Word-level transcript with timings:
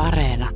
Areena. 0.00 0.48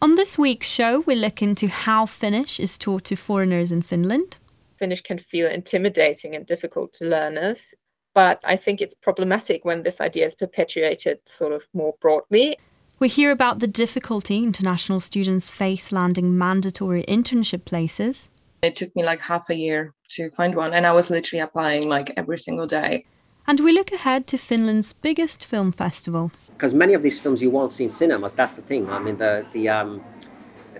On 0.00 0.14
this 0.14 0.38
week's 0.38 0.70
show, 0.70 1.00
we 1.00 1.14
look 1.14 1.42
into 1.42 1.68
how 1.68 2.06
Finnish 2.06 2.58
is 2.58 2.78
taught 2.78 3.04
to 3.04 3.16
foreigners 3.16 3.70
in 3.70 3.82
Finland. 3.82 4.38
Finnish 4.78 5.02
can 5.02 5.18
feel 5.18 5.46
intimidating 5.48 6.34
and 6.34 6.46
difficult 6.46 6.94
to 6.94 7.04
learners, 7.04 7.74
but 8.14 8.40
I 8.44 8.56
think 8.56 8.80
it's 8.80 8.94
problematic 8.94 9.64
when 9.64 9.82
this 9.82 10.00
idea 10.00 10.24
is 10.24 10.34
perpetuated 10.34 11.18
sort 11.26 11.52
of 11.52 11.68
more 11.74 11.94
broadly. 12.00 12.56
We 12.98 13.08
hear 13.08 13.30
about 13.30 13.58
the 13.58 13.66
difficulty 13.66 14.38
international 14.38 15.00
students 15.00 15.50
face 15.50 15.92
landing 15.92 16.38
mandatory 16.38 17.04
internship 17.06 17.66
places. 17.66 18.30
It 18.62 18.76
took 18.76 18.96
me 18.96 19.04
like 19.04 19.20
half 19.20 19.50
a 19.50 19.54
year 19.54 19.92
to 20.16 20.30
find 20.30 20.54
one, 20.54 20.72
and 20.72 20.86
I 20.86 20.92
was 20.92 21.10
literally 21.10 21.42
applying 21.42 21.88
like 21.90 22.14
every 22.16 22.38
single 22.38 22.66
day. 22.66 23.04
And 23.46 23.60
we 23.60 23.72
look 23.72 23.92
ahead 23.92 24.26
to 24.28 24.38
Finland's 24.38 24.94
biggest 24.94 25.44
film 25.44 25.70
festival. 25.70 26.30
Because 26.48 26.72
many 26.72 26.94
of 26.94 27.02
these 27.02 27.20
films 27.20 27.42
you 27.42 27.50
won't 27.50 27.72
see 27.72 27.84
in 27.84 27.90
cinemas. 27.90 28.32
That's 28.32 28.54
the 28.54 28.62
thing. 28.62 28.88
I 28.88 28.98
mean, 28.98 29.18
the 29.18 29.44
the 29.52 29.68
um, 29.68 30.02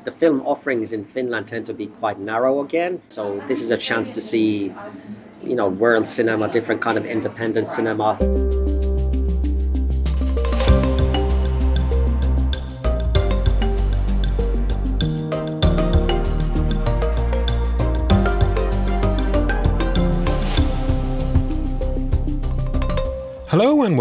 the 0.05 0.13
film 0.13 0.41
offerings 0.47 0.93
in 0.93 1.05
Finland 1.05 1.49
tend 1.49 1.67
to 1.67 1.75
be 1.75 1.87
quite 1.87 2.19
narrow 2.19 2.61
again. 2.61 3.03
So 3.09 3.43
this 3.49 3.61
is 3.61 3.71
a 3.71 3.77
chance 3.77 4.13
to 4.13 4.21
see, 4.21 4.73
you 5.43 5.55
know, 5.55 5.69
world 5.69 6.09
cinema, 6.09 6.49
different 6.49 6.81
kind 6.81 6.97
of 6.97 7.05
independent 7.05 7.69
cinema. 7.69 8.19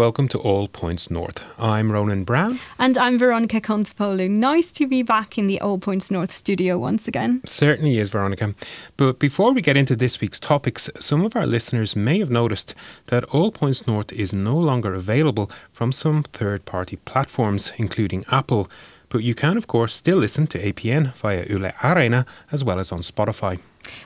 Welcome 0.04 0.28
to 0.28 0.38
All 0.38 0.68
Points 0.68 1.10
North. 1.10 1.42
I'm 1.58 1.90
Ronan 1.90 2.24
Browne. 2.24 2.60
And 2.78 2.98
I'm 2.98 3.18
Veronica 3.18 3.58
Kontopoulou. 3.58 4.28
Nice 4.28 4.70
to 4.72 4.86
be 4.86 5.02
back 5.02 5.38
in 5.38 5.46
the 5.46 5.58
All 5.62 5.78
Points 5.78 6.10
North 6.10 6.30
studio 6.30 6.76
once 6.76 7.08
again. 7.08 7.40
Certainly 7.46 7.96
is, 7.96 8.10
Veronica. 8.10 8.54
But 8.98 9.18
before 9.18 9.54
we 9.54 9.62
get 9.62 9.78
into 9.78 9.96
this 9.96 10.20
week's 10.20 10.38
topics, 10.38 10.90
some 11.00 11.24
of 11.24 11.34
our 11.34 11.46
listeners 11.46 11.96
may 11.96 12.18
have 12.18 12.28
noticed 12.28 12.74
that 13.06 13.24
All 13.32 13.50
Points 13.50 13.86
North 13.86 14.12
is 14.12 14.34
no 14.34 14.58
longer 14.58 14.92
available 14.92 15.50
from 15.72 15.90
some 15.90 16.22
third 16.22 16.66
party 16.66 16.96
platforms, 16.96 17.72
including 17.78 18.26
Apple. 18.30 18.68
But 19.08 19.22
you 19.22 19.34
can, 19.34 19.56
of 19.56 19.66
course, 19.66 19.94
still 19.94 20.18
listen 20.18 20.46
to 20.48 20.58
APN 20.58 21.14
via 21.14 21.46
Yle 21.48 21.72
Areena 21.80 22.26
as 22.52 22.62
well 22.62 22.78
as 22.78 22.92
on 22.92 23.00
Spotify. 23.00 23.58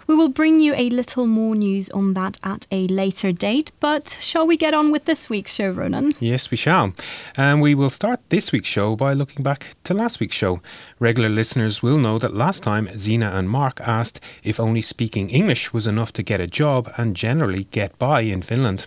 We 0.07 0.15
will 0.15 0.29
bring 0.29 0.61
you 0.61 0.75
a 0.75 0.91
little 0.91 1.27
more 1.27 1.55
news 1.55 1.91
on 1.91 2.15
that 2.15 2.39
at 2.43 2.67
a 2.71 2.87
later 2.89 3.33
date, 3.33 3.73
but 3.81 4.17
shall 4.21 4.47
we 4.47 4.57
get 4.57 4.75
on 4.75 4.91
with 4.91 5.05
this 5.05 5.29
week's 5.29 5.55
show, 5.55 5.71
Ronan? 5.71 6.15
Yes, 6.21 6.51
we 6.51 6.57
shall. 6.57 6.95
And 7.37 7.61
we 7.61 7.75
will 7.75 7.91
start 7.91 8.21
this 8.29 8.53
week's 8.53 8.69
show 8.69 8.97
by 8.97 9.13
looking 9.13 9.43
back 9.43 9.75
to 9.85 9.95
last 9.95 10.21
week's 10.21 10.37
show. 10.37 10.61
Regular 10.99 11.29
listeners 11.29 11.83
will 11.83 11.99
know 11.99 12.19
that 12.19 12.35
last 12.35 12.63
time 12.63 12.89
Zina 12.99 13.31
and 13.31 13.49
Mark 13.49 13.81
asked 13.81 14.21
if 14.43 14.59
only 14.59 14.83
speaking 14.83 15.29
English 15.31 15.73
was 15.73 15.87
enough 15.87 16.13
to 16.15 16.23
get 16.23 16.41
a 16.41 16.47
job 16.47 16.91
and 16.97 17.17
generally 17.17 17.65
get 17.65 17.99
by 17.99 18.21
in 18.21 18.43
Finland. 18.43 18.87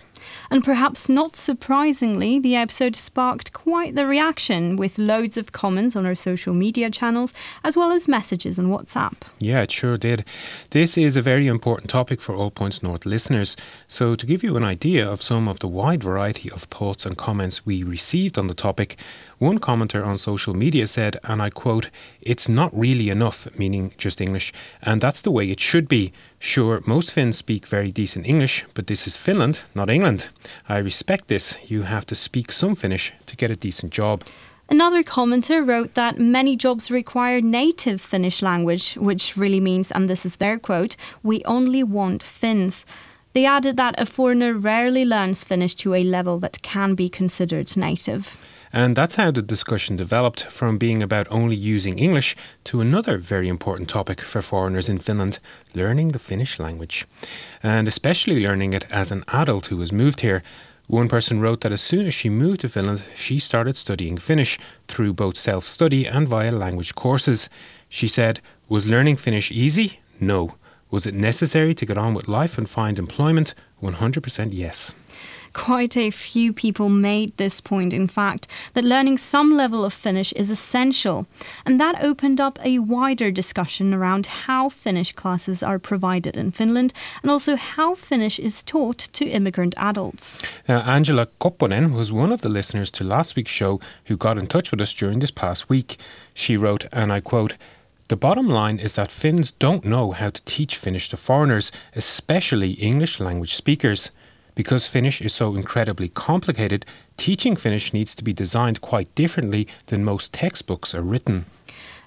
And 0.50 0.64
perhaps 0.64 1.08
not 1.08 1.36
surprisingly, 1.36 2.38
the 2.38 2.56
episode 2.56 2.96
sparked 2.96 3.52
quite 3.52 3.94
the 3.94 4.06
reaction 4.06 4.76
with 4.76 4.98
loads 4.98 5.36
of 5.36 5.52
comments 5.52 5.96
on 5.96 6.06
our 6.06 6.14
social 6.14 6.54
media 6.54 6.90
channels 6.90 7.32
as 7.64 7.76
well 7.76 7.92
as 7.92 8.08
messages 8.08 8.58
on 8.58 8.66
WhatsApp. 8.66 9.14
Yeah, 9.38 9.62
it 9.62 9.70
sure 9.70 9.96
did. 9.96 10.24
This 10.70 10.96
is 10.96 11.16
a 11.16 11.22
very 11.22 11.46
important 11.46 11.90
topic 11.90 12.20
for 12.20 12.34
All 12.34 12.50
Points 12.50 12.82
North 12.82 13.06
listeners. 13.06 13.56
So, 13.86 14.14
to 14.16 14.26
give 14.26 14.42
you 14.42 14.56
an 14.56 14.64
idea 14.64 15.08
of 15.08 15.22
some 15.22 15.48
of 15.48 15.58
the 15.60 15.68
wide 15.68 16.02
variety 16.02 16.50
of 16.50 16.62
thoughts 16.64 17.06
and 17.06 17.16
comments 17.16 17.66
we 17.66 17.82
received 17.82 18.38
on 18.38 18.46
the 18.46 18.54
topic, 18.54 18.96
one 19.38 19.58
commenter 19.58 20.06
on 20.06 20.18
social 20.18 20.54
media 20.54 20.86
said, 20.86 21.16
and 21.24 21.42
I 21.42 21.50
quote, 21.50 21.90
It's 22.20 22.48
not 22.48 22.70
really 22.72 23.10
enough, 23.10 23.48
meaning 23.58 23.92
just 23.98 24.20
English, 24.20 24.52
and 24.82 25.00
that's 25.00 25.22
the 25.22 25.32
way 25.32 25.50
it 25.50 25.58
should 25.58 25.88
be. 25.88 26.12
Sure, 26.44 26.82
most 26.86 27.12
Finns 27.12 27.36
speak 27.36 27.68
very 27.68 27.92
decent 27.92 28.26
English, 28.26 28.64
but 28.74 28.88
this 28.88 29.06
is 29.06 29.16
Finland, 29.16 29.62
not 29.76 29.88
England. 29.88 30.26
I 30.68 30.78
respect 30.78 31.28
this. 31.28 31.56
You 31.68 31.82
have 31.82 32.04
to 32.06 32.16
speak 32.16 32.50
some 32.50 32.74
Finnish 32.74 33.12
to 33.26 33.36
get 33.36 33.52
a 33.52 33.54
decent 33.54 33.92
job. 33.92 34.24
Another 34.68 35.04
commenter 35.04 35.64
wrote 35.64 35.94
that 35.94 36.18
many 36.18 36.56
jobs 36.56 36.90
require 36.90 37.40
native 37.40 38.00
Finnish 38.00 38.42
language, 38.42 38.94
which 38.94 39.36
really 39.36 39.60
means, 39.60 39.92
and 39.92 40.08
this 40.08 40.26
is 40.26 40.36
their 40.36 40.58
quote, 40.58 40.96
we 41.22 41.44
only 41.44 41.84
want 41.84 42.24
Finns. 42.24 42.84
They 43.34 43.46
added 43.46 43.76
that 43.76 43.94
a 44.00 44.04
foreigner 44.04 44.52
rarely 44.52 45.04
learns 45.04 45.44
Finnish 45.44 45.76
to 45.76 45.94
a 45.94 46.02
level 46.02 46.40
that 46.40 46.60
can 46.62 46.96
be 46.96 47.08
considered 47.08 47.76
native. 47.76 48.36
And 48.72 48.96
that's 48.96 49.16
how 49.16 49.30
the 49.30 49.42
discussion 49.42 49.96
developed 49.96 50.44
from 50.44 50.78
being 50.78 51.02
about 51.02 51.30
only 51.30 51.56
using 51.56 51.98
English 51.98 52.34
to 52.64 52.80
another 52.80 53.18
very 53.18 53.48
important 53.48 53.90
topic 53.90 54.20
for 54.20 54.40
foreigners 54.40 54.88
in 54.88 54.98
Finland 54.98 55.38
learning 55.74 56.08
the 56.08 56.18
Finnish 56.18 56.58
language. 56.58 57.06
And 57.62 57.86
especially 57.86 58.40
learning 58.40 58.72
it 58.72 58.90
as 58.90 59.12
an 59.12 59.24
adult 59.28 59.66
who 59.66 59.80
has 59.80 59.92
moved 59.92 60.20
here. 60.20 60.42
One 60.86 61.08
person 61.08 61.40
wrote 61.40 61.60
that 61.60 61.72
as 61.72 61.82
soon 61.82 62.06
as 62.06 62.14
she 62.14 62.30
moved 62.30 62.60
to 62.60 62.68
Finland, 62.68 63.04
she 63.14 63.38
started 63.38 63.76
studying 63.76 64.16
Finnish 64.16 64.58
through 64.88 65.12
both 65.12 65.36
self 65.36 65.64
study 65.64 66.06
and 66.06 66.26
via 66.26 66.50
language 66.50 66.94
courses. 66.94 67.50
She 67.88 68.08
said, 68.08 68.40
Was 68.68 68.86
learning 68.86 69.18
Finnish 69.18 69.52
easy? 69.52 70.00
No. 70.18 70.54
Was 70.90 71.06
it 71.06 71.14
necessary 71.14 71.74
to 71.74 71.86
get 71.86 71.98
on 71.98 72.14
with 72.14 72.28
life 72.28 72.58
and 72.58 72.68
find 72.68 72.98
employment? 72.98 73.54
100% 73.82 74.48
yes 74.52 74.92
quite 75.52 75.96
a 75.96 76.10
few 76.10 76.52
people 76.52 76.88
made 76.88 77.36
this 77.36 77.60
point, 77.60 77.94
in 77.94 78.06
fact, 78.06 78.46
that 78.74 78.84
learning 78.84 79.18
some 79.18 79.56
level 79.56 79.84
of 79.84 79.92
Finnish 79.92 80.32
is 80.32 80.50
essential. 80.50 81.26
And 81.64 81.80
that 81.80 82.02
opened 82.02 82.40
up 82.40 82.58
a 82.64 82.78
wider 82.78 83.30
discussion 83.30 83.94
around 83.94 84.26
how 84.26 84.68
Finnish 84.68 85.12
classes 85.12 85.62
are 85.62 85.78
provided 85.78 86.36
in 86.36 86.52
Finland 86.52 86.92
and 87.22 87.30
also 87.30 87.56
how 87.56 87.94
Finnish 87.94 88.38
is 88.38 88.62
taught 88.62 88.98
to 88.98 89.26
immigrant 89.26 89.74
adults. 89.76 90.38
Now, 90.68 90.80
Angela 90.80 91.26
Koponen 91.40 91.94
was 91.94 92.12
one 92.12 92.32
of 92.32 92.40
the 92.40 92.48
listeners 92.48 92.90
to 92.92 93.04
last 93.04 93.36
week's 93.36 93.50
show 93.50 93.80
who 94.06 94.16
got 94.16 94.38
in 94.38 94.46
touch 94.46 94.70
with 94.70 94.80
us 94.80 94.92
during 94.92 95.20
this 95.20 95.30
past 95.30 95.68
week. 95.68 95.96
She 96.34 96.56
wrote, 96.56 96.86
and 96.92 97.12
I 97.12 97.20
quote, 97.20 97.56
the 98.08 98.16
bottom 98.16 98.48
line 98.48 98.78
is 98.78 98.94
that 98.94 99.10
Finns 99.10 99.50
don't 99.50 99.86
know 99.86 100.10
how 100.10 100.28
to 100.28 100.42
teach 100.44 100.76
Finnish 100.76 101.08
to 101.08 101.16
foreigners, 101.16 101.72
especially 101.96 102.72
English 102.72 103.20
language 103.20 103.54
speakers. 103.54 104.10
Because 104.54 104.86
Finnish 104.86 105.20
is 105.20 105.32
so 105.32 105.54
incredibly 105.54 106.08
complicated, 106.08 106.84
teaching 107.16 107.56
Finnish 107.56 107.92
needs 107.92 108.14
to 108.14 108.24
be 108.24 108.32
designed 108.32 108.80
quite 108.80 109.14
differently 109.14 109.66
than 109.86 110.04
most 110.04 110.32
textbooks 110.32 110.94
are 110.94 111.02
written. 111.02 111.46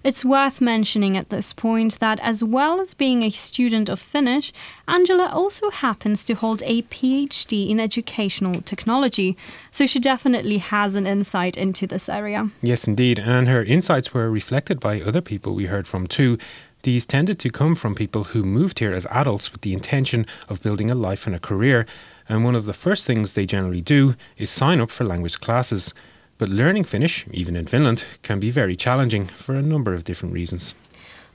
It's 0.06 0.24
worth 0.24 0.62
mentioning 0.62 1.18
at 1.18 1.30
this 1.30 1.52
point 1.52 1.98
that, 1.98 2.20
as 2.20 2.44
well 2.44 2.80
as 2.80 2.94
being 2.94 3.24
a 3.24 3.32
student 3.32 3.90
of 3.90 4.00
Finnish, 4.00 4.54
Angela 4.88 5.28
also 5.34 5.72
happens 5.72 6.24
to 6.26 6.36
hold 6.36 6.62
a 6.64 6.84
PhD 6.84 7.72
in 7.72 7.80
educational 7.80 8.62
technology, 8.62 9.36
so 9.72 9.88
she 9.88 10.00
definitely 10.00 10.60
has 10.60 10.94
an 10.94 11.08
insight 11.08 11.58
into 11.58 11.88
this 11.88 12.08
area. 12.08 12.52
Yes, 12.62 12.88
indeed, 12.88 13.18
and 13.18 13.48
her 13.48 13.64
insights 13.64 14.14
were 14.14 14.30
reflected 14.30 14.80
by 14.80 15.02
other 15.02 15.22
people 15.22 15.56
we 15.56 15.66
heard 15.66 15.88
from 15.88 16.06
too. 16.06 16.38
These 16.85 17.07
tended 17.07 17.40
to 17.40 17.50
come 17.50 17.73
from 17.73 17.96
people 17.96 18.25
who 18.25 18.44
moved 18.44 18.78
here 18.78 18.94
as 18.94 19.07
adults 19.07 19.51
with 19.51 19.62
the 19.62 19.73
intention 19.73 20.28
of 20.47 20.62
building 20.62 20.91
a 20.91 20.94
life 20.94 21.25
and 21.25 21.35
a 21.35 21.40
career, 21.40 21.88
and 22.29 22.46
one 22.46 22.53
of 22.53 22.68
the 22.68 22.73
first 22.73 23.07
things 23.07 23.34
they 23.34 23.47
generally 23.47 23.81
do 23.81 24.13
is 24.38 24.51
sign 24.51 24.79
up 24.79 24.91
for 24.91 25.03
language 25.03 25.40
classes. 25.40 25.96
But 26.38 26.50
learning 26.50 26.84
Finnish, 26.84 27.25
even 27.31 27.56
in 27.56 27.66
Finland, 27.66 28.03
can 28.22 28.40
be 28.40 28.51
very 28.51 28.75
challenging 28.75 29.25
for 29.25 29.56
a 29.56 29.63
number 29.63 29.96
of 29.96 30.03
different 30.03 30.35
reasons. 30.35 30.75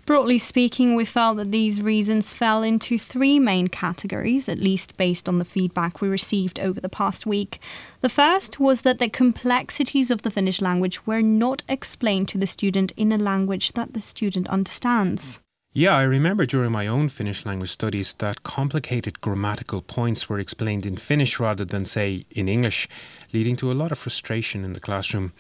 Broadly 0.06 0.38
speaking, 0.38 0.96
we 0.96 1.04
felt 1.04 1.36
that 1.36 1.52
these 1.52 1.80
reasons 1.80 2.34
fell 2.34 2.62
into 2.62 2.98
three 2.98 3.38
main 3.38 3.68
categories, 3.68 4.48
at 4.48 4.58
least 4.58 4.96
based 4.96 5.28
on 5.28 5.38
the 5.38 5.44
feedback 5.44 6.00
we 6.00 6.08
received 6.08 6.58
over 6.58 6.80
the 6.80 6.88
past 6.88 7.26
week. 7.26 7.60
The 8.00 8.08
first 8.08 8.58
was 8.58 8.82
that 8.82 8.98
the 8.98 9.08
complexities 9.08 10.10
of 10.10 10.22
the 10.22 10.30
Finnish 10.30 10.60
language 10.60 11.06
were 11.06 11.22
not 11.22 11.62
explained 11.68 12.28
to 12.28 12.38
the 12.38 12.47
student 12.47 12.92
in 12.97 13.12
a 13.12 13.18
language 13.18 13.72
that 13.72 13.94
the 13.94 14.00
student 14.00 14.48
understands. 14.48 15.41
Yeah, 15.72 15.94
I 15.94 16.02
remember 16.02 16.46
during 16.46 16.72
my 16.72 16.88
own 16.88 17.08
Finnish 17.08 17.46
language 17.46 17.70
studies 17.70 18.14
that 18.14 18.42
complicated 18.42 19.20
grammatical 19.20 19.80
points 19.82 20.28
were 20.28 20.40
explained 20.40 20.84
in 20.84 20.96
Finnish 20.96 21.38
rather 21.38 21.64
than, 21.64 21.84
say, 21.84 22.24
in 22.32 22.48
English, 22.48 22.88
leading 23.32 23.54
to 23.54 23.70
a 23.70 23.74
lot 23.74 23.92
of 23.92 23.98
frustration 23.98 24.64
in 24.64 24.72
the 24.72 24.80
classroom. 24.80 25.32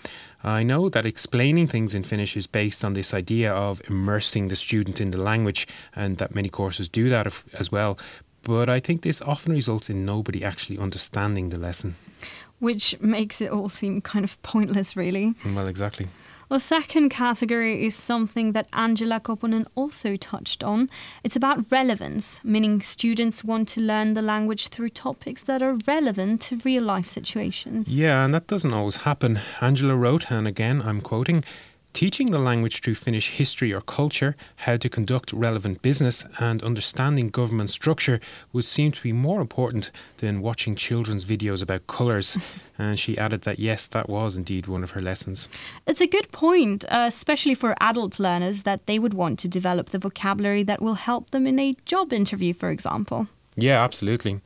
I 0.44 0.62
know 0.62 0.88
that 0.88 1.04
explaining 1.04 1.66
things 1.66 1.94
in 1.94 2.04
Finnish 2.04 2.36
is 2.36 2.46
based 2.46 2.84
on 2.84 2.92
this 2.92 3.12
idea 3.12 3.52
of 3.52 3.82
immersing 3.88 4.46
the 4.46 4.54
student 4.54 5.00
in 5.00 5.10
the 5.10 5.20
language, 5.20 5.66
and 5.96 6.18
that 6.18 6.32
many 6.32 6.48
courses 6.48 6.88
do 6.88 7.08
that 7.08 7.26
as 7.58 7.72
well. 7.72 7.98
But 8.44 8.68
I 8.68 8.78
think 8.78 9.02
this 9.02 9.20
often 9.20 9.52
results 9.52 9.90
in 9.90 10.04
nobody 10.04 10.44
actually 10.44 10.78
understanding 10.78 11.48
the 11.48 11.58
lesson. 11.58 11.96
Which 12.60 12.94
makes 13.00 13.40
it 13.40 13.50
all 13.50 13.68
seem 13.68 14.00
kind 14.00 14.24
of 14.24 14.40
pointless, 14.44 14.96
really. 14.96 15.34
Well, 15.44 15.66
exactly. 15.66 16.06
The 16.50 16.58
second 16.58 17.10
category 17.10 17.86
is 17.86 17.94
something 17.94 18.52
that 18.52 18.68
Angela 18.72 19.20
Koponen 19.20 19.66
also 19.76 20.16
touched 20.16 20.64
on. 20.64 20.90
It's 21.22 21.36
about 21.36 21.70
relevance, 21.70 22.40
meaning 22.42 22.82
students 22.82 23.44
want 23.44 23.68
to 23.68 23.80
learn 23.80 24.14
the 24.14 24.20
language 24.20 24.66
through 24.66 24.88
topics 24.88 25.44
that 25.44 25.62
are 25.62 25.76
relevant 25.86 26.40
to 26.42 26.56
real 26.56 26.82
life 26.82 27.06
situations. 27.06 27.96
Yeah, 27.96 28.24
and 28.24 28.34
that 28.34 28.48
doesn't 28.48 28.74
always 28.74 28.96
happen. 28.96 29.38
Angela 29.60 29.94
wrote, 29.94 30.28
and 30.32 30.48
again 30.48 30.82
I'm 30.82 31.00
quoting, 31.00 31.44
Teaching 31.92 32.30
the 32.30 32.38
language 32.38 32.80
through 32.80 32.94
Finnish 32.94 33.30
history 33.30 33.74
or 33.74 33.80
culture, 33.80 34.36
how 34.56 34.76
to 34.76 34.88
conduct 34.88 35.32
relevant 35.32 35.82
business, 35.82 36.24
and 36.38 36.62
understanding 36.62 37.30
government 37.30 37.68
structure 37.70 38.20
would 38.52 38.64
seem 38.64 38.92
to 38.92 39.02
be 39.02 39.12
more 39.12 39.40
important 39.40 39.90
than 40.18 40.40
watching 40.40 40.76
children's 40.76 41.24
videos 41.24 41.62
about 41.62 41.86
colours. 41.88 42.38
and 42.78 42.98
she 42.98 43.18
added 43.18 43.42
that 43.42 43.58
yes, 43.58 43.86
that 43.88 44.08
was 44.08 44.36
indeed 44.36 44.66
one 44.66 44.84
of 44.84 44.92
her 44.92 45.00
lessons. 45.00 45.48
It's 45.86 46.00
a 46.00 46.06
good 46.06 46.30
point, 46.32 46.84
uh, 46.84 47.06
especially 47.08 47.54
for 47.54 47.74
adult 47.80 48.20
learners, 48.20 48.62
that 48.62 48.86
they 48.86 48.98
would 48.98 49.12
want 49.12 49.38
to 49.40 49.48
develop 49.48 49.90
the 49.90 49.98
vocabulary 49.98 50.62
that 50.62 50.80
will 50.80 50.94
help 50.94 51.30
them 51.30 51.46
in 51.46 51.58
a 51.58 51.74
job 51.86 52.12
interview, 52.12 52.54
for 52.54 52.70
example. 52.70 53.26
Yeah, 53.56 53.82
absolutely. 53.82 54.40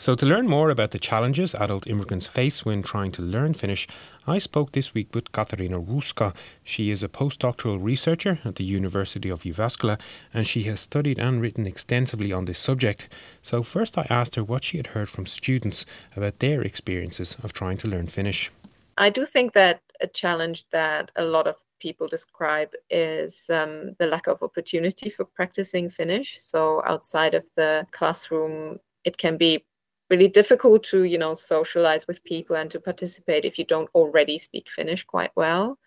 So, 0.00 0.14
to 0.14 0.26
learn 0.26 0.46
more 0.46 0.70
about 0.70 0.92
the 0.92 0.98
challenges 1.00 1.56
adult 1.56 1.88
immigrants 1.88 2.28
face 2.28 2.64
when 2.64 2.84
trying 2.84 3.10
to 3.12 3.22
learn 3.22 3.54
Finnish, 3.54 3.88
I 4.28 4.38
spoke 4.38 4.70
this 4.70 4.94
week 4.94 5.12
with 5.12 5.32
Katarina 5.32 5.80
Ruuska. 5.80 6.36
She 6.62 6.90
is 6.90 7.02
a 7.02 7.08
postdoctoral 7.08 7.82
researcher 7.82 8.38
at 8.44 8.54
the 8.54 8.64
University 8.64 9.28
of 9.28 9.42
Jyväskylä 9.42 9.98
and 10.32 10.46
she 10.46 10.62
has 10.62 10.78
studied 10.78 11.18
and 11.18 11.42
written 11.42 11.66
extensively 11.66 12.32
on 12.32 12.44
this 12.44 12.60
subject. 12.60 13.08
So, 13.42 13.64
first 13.64 13.98
I 13.98 14.06
asked 14.08 14.36
her 14.36 14.44
what 14.44 14.62
she 14.62 14.76
had 14.76 14.88
heard 14.88 15.10
from 15.10 15.26
students 15.26 15.84
about 16.16 16.38
their 16.38 16.62
experiences 16.62 17.36
of 17.42 17.52
trying 17.52 17.78
to 17.78 17.88
learn 17.88 18.06
Finnish. 18.06 18.52
I 18.96 19.10
do 19.10 19.26
think 19.26 19.52
that 19.54 19.80
a 20.00 20.06
challenge 20.06 20.64
that 20.70 21.10
a 21.16 21.24
lot 21.24 21.48
of 21.48 21.56
people 21.80 22.06
describe 22.06 22.70
is 22.88 23.50
um, 23.50 23.96
the 23.98 24.06
lack 24.06 24.28
of 24.28 24.44
opportunity 24.44 25.10
for 25.10 25.24
practicing 25.24 25.90
Finnish. 25.90 26.38
So, 26.38 26.82
outside 26.86 27.34
of 27.34 27.50
the 27.56 27.84
classroom, 27.90 28.78
it 29.04 29.16
can 29.16 29.36
be 29.36 29.64
really 30.10 30.28
difficult 30.28 30.82
to 30.84 31.04
you 31.04 31.18
know 31.18 31.34
socialize 31.34 32.06
with 32.06 32.24
people 32.24 32.56
and 32.56 32.70
to 32.70 32.80
participate 32.80 33.44
if 33.44 33.58
you 33.58 33.64
don't 33.64 33.90
already 33.94 34.38
speak 34.38 34.68
finnish 34.68 35.04
quite 35.04 35.32
well. 35.36 35.78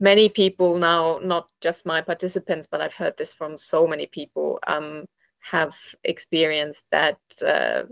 Many 0.00 0.28
people 0.28 0.76
now 0.76 1.20
not 1.22 1.50
just 1.60 1.86
my 1.86 2.00
participants 2.00 2.66
but 2.70 2.80
i've 2.80 2.94
heard 2.94 3.16
this 3.16 3.32
from 3.32 3.56
so 3.56 3.86
many 3.86 4.06
people 4.06 4.58
um, 4.66 5.04
have 5.40 5.74
experienced 6.02 6.84
that 6.90 7.18
uh, 7.46 7.84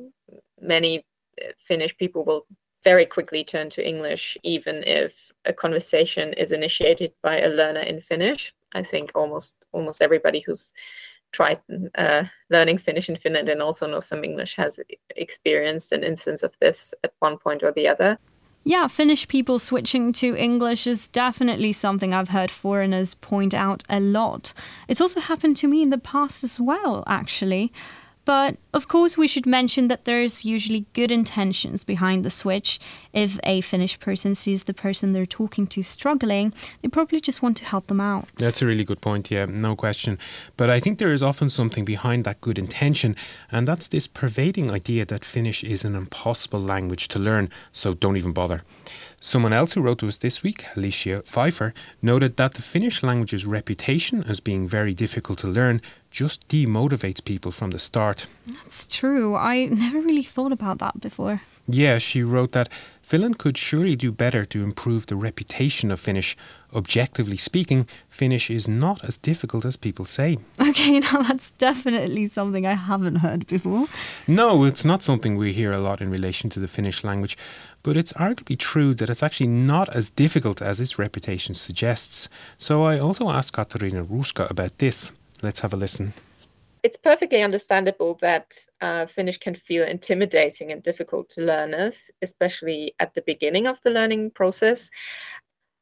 many 0.60 1.04
uh, 1.42 1.52
finnish 1.58 1.96
people 1.96 2.24
will 2.24 2.46
very 2.82 3.06
quickly 3.06 3.44
turn 3.44 3.70
to 3.70 3.86
english 3.88 4.36
even 4.42 4.82
if 4.84 5.32
a 5.44 5.52
conversation 5.52 6.32
is 6.34 6.52
initiated 6.52 7.12
by 7.22 7.40
a 7.40 7.48
learner 7.48 7.80
in 7.80 8.00
finnish. 8.00 8.54
I 8.74 8.82
think 8.82 9.12
almost 9.14 9.56
almost 9.72 10.02
everybody 10.02 10.40
who's 10.40 10.72
tried 11.32 11.60
uh, 11.94 12.24
learning 12.50 12.78
Finnish 12.78 13.08
in 13.08 13.16
Finland 13.16 13.48
and 13.48 13.62
also 13.62 13.86
know 13.86 14.00
some 14.00 14.24
English 14.24 14.56
has 14.56 14.78
experienced 15.16 15.92
an 15.92 16.04
instance 16.04 16.42
of 16.42 16.56
this 16.60 16.94
at 17.02 17.12
one 17.20 17.38
point 17.38 17.62
or 17.62 17.72
the 17.72 17.88
other. 17.88 18.18
Yeah, 18.64 18.86
Finnish 18.86 19.26
people 19.26 19.58
switching 19.58 20.12
to 20.12 20.36
English 20.36 20.86
is 20.86 21.08
definitely 21.08 21.72
something 21.72 22.14
I've 22.14 22.28
heard 22.28 22.50
foreigners 22.50 23.14
point 23.14 23.54
out 23.54 23.82
a 23.90 23.98
lot. 23.98 24.54
It's 24.86 25.00
also 25.00 25.18
happened 25.18 25.56
to 25.58 25.68
me 25.68 25.82
in 25.82 25.90
the 25.90 25.98
past 25.98 26.44
as 26.44 26.60
well, 26.60 27.02
actually. 27.08 27.72
But 28.24 28.56
of 28.72 28.86
course, 28.86 29.18
we 29.18 29.26
should 29.26 29.46
mention 29.46 29.88
that 29.88 30.04
there's 30.04 30.44
usually 30.44 30.86
good 30.92 31.10
intentions 31.10 31.82
behind 31.82 32.24
the 32.24 32.30
switch. 32.30 32.78
If 33.12 33.40
a 33.42 33.60
Finnish 33.60 33.98
person 33.98 34.34
sees 34.34 34.64
the 34.64 34.74
person 34.74 35.12
they're 35.12 35.26
talking 35.26 35.66
to 35.68 35.82
struggling, 35.82 36.54
they 36.80 36.88
probably 36.88 37.20
just 37.20 37.42
want 37.42 37.56
to 37.58 37.64
help 37.64 37.88
them 37.88 38.00
out. 38.00 38.28
That's 38.36 38.62
a 38.62 38.66
really 38.66 38.84
good 38.84 39.00
point, 39.00 39.30
yeah, 39.30 39.46
no 39.46 39.74
question. 39.74 40.18
But 40.56 40.70
I 40.70 40.78
think 40.78 40.98
there 40.98 41.12
is 41.12 41.22
often 41.22 41.50
something 41.50 41.84
behind 41.84 42.24
that 42.24 42.40
good 42.40 42.58
intention, 42.58 43.16
and 43.50 43.66
that's 43.66 43.88
this 43.88 44.06
pervading 44.06 44.70
idea 44.70 45.04
that 45.06 45.24
Finnish 45.24 45.64
is 45.64 45.84
an 45.84 45.96
impossible 45.96 46.60
language 46.60 47.08
to 47.08 47.18
learn, 47.18 47.50
so 47.72 47.92
don't 47.92 48.16
even 48.16 48.32
bother. 48.32 48.62
Someone 49.20 49.52
else 49.52 49.72
who 49.72 49.80
wrote 49.80 49.98
to 50.00 50.08
us 50.08 50.18
this 50.18 50.42
week, 50.42 50.64
Alicia 50.76 51.22
Pfeiffer, 51.22 51.74
noted 52.00 52.36
that 52.36 52.54
the 52.54 52.62
Finnish 52.62 53.02
language's 53.04 53.46
reputation 53.46 54.24
as 54.24 54.40
being 54.40 54.68
very 54.68 54.94
difficult 54.94 55.38
to 55.40 55.46
learn 55.46 55.80
just 56.12 56.46
demotivates 56.48 57.24
people 57.24 57.50
from 57.50 57.70
the 57.70 57.78
start. 57.78 58.26
That's 58.46 58.86
true. 58.86 59.34
I 59.34 59.66
never 59.66 60.00
really 60.00 60.22
thought 60.22 60.52
about 60.52 60.78
that 60.78 61.00
before. 61.00 61.40
Yeah, 61.66 61.98
she 61.98 62.22
wrote 62.22 62.52
that 62.52 62.68
Finland 63.02 63.38
could 63.38 63.56
surely 63.56 63.96
do 63.96 64.12
better 64.12 64.44
to 64.44 64.62
improve 64.62 65.06
the 65.06 65.16
reputation 65.16 65.90
of 65.90 66.00
Finnish. 66.00 66.36
Objectively 66.74 67.36
speaking, 67.36 67.86
Finnish 68.08 68.50
is 68.50 68.66
not 68.66 69.04
as 69.04 69.16
difficult 69.16 69.64
as 69.64 69.76
people 69.76 70.04
say. 70.04 70.38
Okay, 70.60 70.98
now 71.12 71.22
that's 71.22 71.50
definitely 71.50 72.26
something 72.26 72.66
I 72.66 72.74
haven't 72.74 73.16
heard 73.16 73.46
before. 73.46 73.86
No, 74.26 74.64
it's 74.64 74.84
not 74.84 75.02
something 75.02 75.36
we 75.36 75.52
hear 75.52 75.72
a 75.72 75.78
lot 75.78 76.00
in 76.00 76.10
relation 76.10 76.50
to 76.50 76.60
the 76.60 76.68
Finnish 76.68 77.04
language, 77.04 77.36
but 77.82 77.96
it's 77.96 78.12
arguably 78.14 78.58
true 78.58 78.94
that 78.94 79.10
it's 79.10 79.22
actually 79.22 79.48
not 79.48 79.88
as 79.94 80.10
difficult 80.10 80.62
as 80.62 80.80
its 80.80 80.98
reputation 80.98 81.54
suggests. 81.54 82.28
So 82.58 82.84
I 82.84 82.98
also 82.98 83.30
asked 83.30 83.52
Katarina 83.52 84.04
Ruuska 84.04 84.50
about 84.50 84.78
this. 84.78 85.12
Let's 85.42 85.60
have 85.60 85.72
a 85.72 85.76
listen 85.76 86.14
it's 86.82 86.96
perfectly 86.96 87.42
understandable 87.42 88.18
that 88.20 88.54
uh, 88.80 89.06
Finnish 89.06 89.38
can 89.38 89.54
feel 89.54 89.84
intimidating 89.84 90.72
and 90.72 90.82
difficult 90.82 91.30
to 91.30 91.40
learners, 91.40 92.10
especially 92.22 92.94
at 92.98 93.14
the 93.14 93.22
beginning 93.22 93.66
of 93.66 93.80
the 93.82 93.90
learning 93.90 94.30
process. 94.32 94.90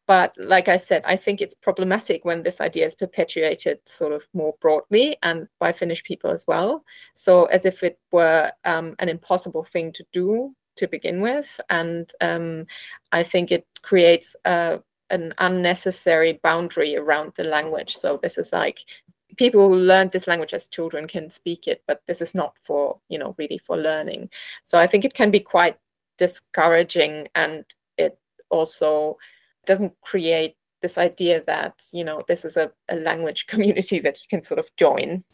But 0.07 0.35
like 0.37 0.69
I 0.69 0.77
said, 0.77 1.03
I 1.07 1.17
think 1.17 1.41
it's 1.41 1.55
problematic 1.55 2.25
when 2.25 2.43
this 2.43 2.61
idea 2.61 2.85
is 2.85 2.95
perpetuated 2.95 3.79
sort 3.87 4.12
of 4.12 4.27
more 4.35 4.55
broadly 4.61 5.17
and 5.23 5.47
by 5.59 5.73
Finnish 5.73 6.03
people 6.03 6.31
as 6.31 6.45
well. 6.47 6.85
So, 7.15 7.45
as 7.47 7.65
if 7.65 7.83
it 7.83 7.99
were 8.11 8.51
um, 8.65 8.97
an 8.99 9.09
impossible 9.09 9.65
thing 9.65 9.93
to 9.93 10.05
do 10.12 10.55
to 10.77 10.89
begin 10.89 11.21
with. 11.21 11.61
And 11.71 12.11
um, 12.21 12.67
I 13.12 13.23
think 13.23 13.53
it 13.53 13.67
creates 13.83 14.35
a, 14.45 14.81
an 15.11 15.33
unnecessary 15.39 16.41
boundary 16.43 16.97
around 16.97 17.33
the 17.37 17.45
language. 17.45 17.95
So, 17.97 18.19
this 18.21 18.37
is 18.37 18.53
like 18.53 18.81
people 19.37 19.69
who 19.69 19.77
learned 19.77 20.12
this 20.12 20.27
language 20.27 20.55
as 20.55 20.69
children 20.69 21.06
can 21.06 21.31
speak 21.31 21.67
it, 21.67 21.82
but 21.87 22.03
this 22.06 22.21
is 22.21 22.35
not 22.35 22.55
for, 22.62 22.99
you 23.09 23.19
know, 23.19 23.35
really 23.38 23.59
for 23.59 23.77
learning. 23.77 24.31
So 24.65 24.79
I 24.79 24.87
think 24.87 25.05
it 25.05 25.15
can 25.15 25.31
be 25.31 25.41
quite 25.41 25.79
discouraging 26.19 27.29
and 27.35 27.65
it 27.97 28.19
also 28.50 29.19
doesn't 29.67 29.94
create 30.03 30.56
this 30.82 30.99
idea 30.99 31.43
that, 31.47 31.75
you 31.93 32.05
know, 32.05 32.23
this 32.29 32.44
is 32.44 32.56
a, 32.56 32.73
a 32.88 32.97
language 32.97 33.47
community 33.53 33.99
that 34.00 34.21
you 34.21 34.29
can 34.29 34.43
sort 34.43 34.59
of 34.59 34.69
join. 34.77 35.25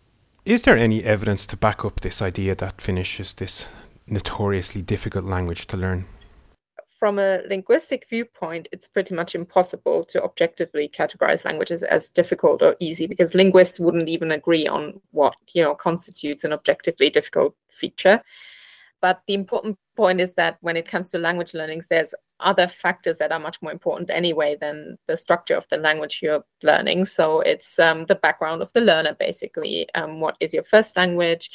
Is 0.45 0.63
there 0.63 0.77
any 0.77 1.03
evidence 1.03 1.47
to 1.47 1.57
back 1.57 1.85
up 1.85 2.01
this 2.01 2.23
idea 2.23 2.55
that 2.55 2.81
Finnish 2.81 3.19
is 3.19 3.35
this 3.35 3.69
notoriously 4.07 4.83
difficult 4.83 5.25
language 5.25 5.67
to 5.67 5.77
learn? 5.77 6.07
From 6.99 7.19
a 7.19 7.43
linguistic 7.49 8.07
viewpoint, 8.09 8.69
it's 8.73 8.89
pretty 8.89 9.15
much 9.15 9.35
impossible 9.35 10.05
to 10.05 10.23
objectively 10.23 10.89
categorize 10.89 11.45
languages 11.45 11.83
as 11.83 12.11
difficult 12.11 12.63
or 12.63 12.77
easy 12.81 13.07
because 13.07 13.35
linguists 13.35 13.79
wouldn't 13.79 14.09
even 14.09 14.33
agree 14.33 14.67
on 14.67 15.01
what 15.11 15.35
you 15.53 15.63
know 15.63 15.75
constitutes 15.75 16.45
an 16.45 16.53
objectively 16.53 17.11
difficult 17.11 17.55
feature. 17.71 18.23
But 19.03 19.23
the 19.27 19.35
important 19.35 19.79
point 19.95 20.21
is 20.21 20.35
that 20.35 20.57
when 20.63 20.77
it 20.77 20.89
comes 20.89 21.11
to 21.11 21.19
language 21.19 21.53
learnings, 21.53 21.89
there's 21.89 22.15
other 22.41 22.67
factors 22.67 23.19
that 23.19 23.31
are 23.31 23.39
much 23.39 23.61
more 23.61 23.71
important 23.71 24.09
anyway 24.11 24.57
than 24.59 24.97
the 25.07 25.19
structure 25.19 25.55
of 25.55 25.69
the 25.69 25.77
language 25.77 26.21
you're 26.23 26.45
learning. 26.63 27.05
So 27.05 27.41
it's 27.41 27.79
um, 27.79 28.05
the 28.07 28.15
background 28.15 28.63
of 28.63 28.73
the 28.73 28.81
learner, 28.81 29.15
basically. 29.19 29.87
Um, 29.95 30.21
what 30.21 30.37
is 30.41 30.55
your 30.55 30.65
first 30.65 30.97
language? 30.97 31.51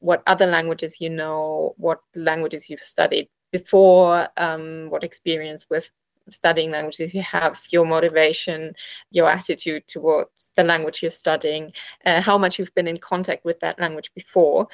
What 0.00 0.22
other 0.26 0.46
languages 0.46 1.00
you 1.00 1.08
know? 1.08 1.74
What 1.78 2.00
languages 2.14 2.68
you've 2.68 2.80
studied 2.80 3.28
before, 3.58 4.28
um, 4.36 4.90
what 4.90 5.04
experience 5.04 5.66
with 5.70 5.90
studying 6.30 6.70
languages 6.70 7.14
you 7.14 7.22
have, 7.22 7.60
your 7.70 7.86
motivation, 7.86 8.74
your 9.12 9.28
attitude 9.28 9.86
towards 9.88 10.52
the 10.56 10.64
language 10.64 11.02
you're 11.02 11.10
studying, 11.10 11.72
uh, 12.04 12.20
how 12.20 12.36
much 12.38 12.58
you've 12.58 12.74
been 12.74 12.88
in 12.88 12.98
contact 12.98 13.44
with 13.44 13.58
that 13.60 13.78
language 13.78 14.10
before. 14.14 14.66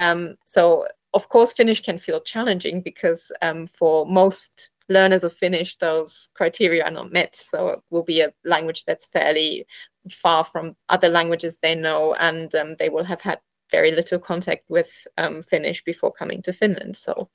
Um, 0.00 0.36
so, 0.44 0.86
of 1.14 1.28
course, 1.28 1.52
Finnish 1.52 1.82
can 1.82 1.98
feel 1.98 2.20
challenging 2.20 2.82
because 2.82 3.32
um, 3.42 3.66
for 3.66 4.06
most 4.06 4.70
learners 4.88 5.24
of 5.24 5.32
Finnish, 5.32 5.76
those 5.78 6.30
criteria 6.34 6.84
are 6.84 6.90
not 6.90 7.12
met. 7.12 7.34
So, 7.36 7.68
it 7.68 7.80
will 7.90 8.04
be 8.04 8.20
a 8.20 8.32
language 8.44 8.84
that's 8.84 9.06
fairly 9.06 9.66
far 10.10 10.44
from 10.44 10.76
other 10.88 11.08
languages 11.08 11.58
they 11.58 11.74
know, 11.74 12.14
and 12.14 12.54
um, 12.54 12.76
they 12.78 12.88
will 12.88 13.04
have 13.04 13.20
had 13.20 13.40
very 13.70 13.90
little 13.90 14.18
contact 14.18 14.64
with 14.68 15.06
um, 15.16 15.42
Finnish 15.42 15.84
before 15.84 16.12
coming 16.12 16.42
to 16.42 16.52
Finland. 16.52 16.96
So, 16.96 17.28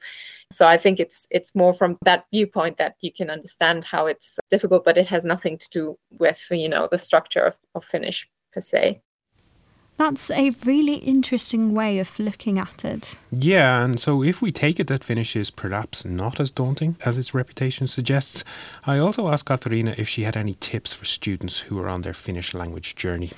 so 0.51 0.67
I 0.67 0.77
think 0.77 0.99
it's 0.99 1.27
it's 1.29 1.55
more 1.55 1.73
from 1.73 1.97
that 2.05 2.25
viewpoint 2.31 2.77
that 2.77 2.95
you 3.01 3.11
can 3.11 3.29
understand 3.29 3.85
how 3.85 4.07
it's 4.07 4.39
difficult, 4.49 4.83
but 4.83 4.97
it 4.97 5.07
has 5.07 5.25
nothing 5.25 5.57
to 5.57 5.69
do 5.69 5.97
with 6.19 6.47
you 6.51 6.69
know 6.69 6.87
the 6.91 6.97
structure 6.97 7.45
of, 7.45 7.55
of 7.75 7.85
Finnish 7.85 8.27
per 8.53 8.61
se. 8.61 9.01
That's 9.97 10.31
a 10.31 10.49
really 10.65 10.95
interesting 10.95 11.75
way 11.75 11.99
of 11.99 12.19
looking 12.19 12.57
at 12.57 12.83
it. 12.83 13.19
Yeah, 13.31 13.83
and 13.83 13.99
so 13.99 14.23
if 14.23 14.41
we 14.41 14.51
take 14.51 14.79
it 14.79 14.87
that 14.87 15.03
Finnish 15.03 15.35
is 15.35 15.51
perhaps 15.51 16.03
not 16.03 16.39
as 16.39 16.49
daunting 16.49 16.95
as 17.05 17.17
its 17.17 17.35
reputation 17.35 17.85
suggests, 17.87 18.43
I 18.87 18.97
also 18.97 19.27
asked 19.27 19.45
Katarina 19.45 19.93
if 19.97 20.09
she 20.09 20.23
had 20.23 20.35
any 20.35 20.55
tips 20.55 20.93
for 20.93 21.05
students 21.05 21.59
who 21.59 21.79
are 21.79 21.89
on 21.89 22.01
their 22.01 22.15
Finnish 22.15 22.55
language 22.55 22.95
journey. 22.95 23.31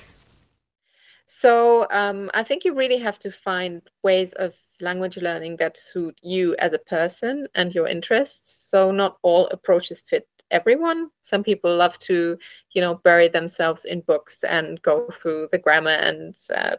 So 1.26 1.86
um, 1.90 2.30
I 2.34 2.42
think 2.42 2.64
you 2.64 2.74
really 2.74 2.98
have 2.98 3.18
to 3.20 3.30
find 3.30 3.82
ways 4.02 4.32
of 4.34 4.54
language 4.80 5.16
learning 5.16 5.56
that 5.56 5.76
suit 5.76 6.18
you 6.22 6.54
as 6.58 6.72
a 6.72 6.78
person 6.78 7.48
and 7.54 7.74
your 7.74 7.88
interests. 7.88 8.68
So 8.70 8.90
not 8.90 9.18
all 9.22 9.48
approaches 9.48 10.02
fit 10.02 10.28
everyone. 10.50 11.10
Some 11.22 11.42
people 11.42 11.74
love 11.74 11.98
to, 12.00 12.38
you 12.72 12.80
know, 12.80 12.96
bury 12.96 13.28
themselves 13.28 13.84
in 13.84 14.00
books 14.02 14.44
and 14.44 14.80
go 14.82 15.08
through 15.10 15.48
the 15.50 15.58
grammar 15.58 15.90
and 15.90 16.36
uh, 16.54 16.76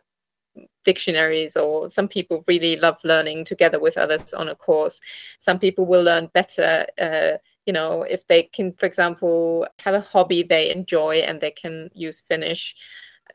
dictionaries 0.86 1.58
or 1.58 1.90
some 1.90 2.08
people 2.08 2.44
really 2.48 2.78
love 2.78 2.98
learning 3.04 3.44
together 3.44 3.80
with 3.80 3.98
others 3.98 4.34
on 4.34 4.50
a 4.50 4.56
course 4.56 5.00
some 5.38 5.60
people 5.60 5.86
will 5.86 6.02
learn 6.02 6.30
better 6.34 6.86
uh, 7.00 7.34
you 7.66 7.74
know 7.74 8.04
if 8.04 8.26
they 8.28 8.44
can 8.44 8.72
for 8.74 8.86
example 8.86 9.68
have 9.80 9.94
a 9.94 10.00
hobby 10.00 10.44
they 10.44 10.72
enjoy 10.72 11.18
and 11.18 11.42
they 11.42 11.52
can 11.52 11.90
use 11.94 12.22
finnish 12.22 12.74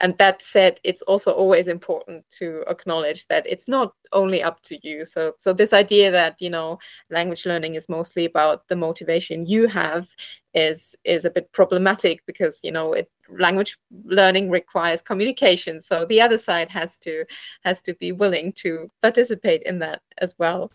and 0.03 0.19
that 0.19 0.43
said 0.43 0.81
it's 0.83 1.01
also 1.03 1.31
always 1.31 1.69
important 1.69 2.25
to 2.31 2.65
acknowledge 2.69 3.27
that 3.29 3.47
it's 3.47 3.69
not 3.69 3.95
only 4.13 4.43
up 4.43 4.61
to 4.63 4.77
you. 4.87 5.05
So 5.05 5.35
so 5.39 5.53
this 5.53 5.73
idea 5.73 6.11
that 6.11 6.37
you 6.41 6.51
know 6.51 6.79
language 7.11 7.47
learning 7.47 7.77
is 7.77 7.89
mostly 7.89 8.25
about 8.25 8.69
the 8.69 8.77
motivation 8.77 9.47
you 9.47 9.69
have 9.69 10.09
is 10.55 10.97
is 11.05 11.25
a 11.25 11.31
bit 11.31 11.51
problematic 11.53 12.21
because 12.27 12.61
you 12.65 12.73
know 12.73 12.93
it 12.93 13.11
language 13.39 13.79
learning 14.05 14.51
requires 14.51 15.01
communication. 15.03 15.81
So 15.81 16.05
the 16.05 16.21
other 16.21 16.37
side 16.39 16.69
has 16.71 16.99
to 16.99 17.25
has 17.65 17.81
to 17.83 17.95
be 17.95 18.11
willing 18.13 18.53
to 18.55 18.91
participate 19.01 19.63
in 19.63 19.79
that 19.79 20.03
as 20.19 20.35
well 20.37 20.71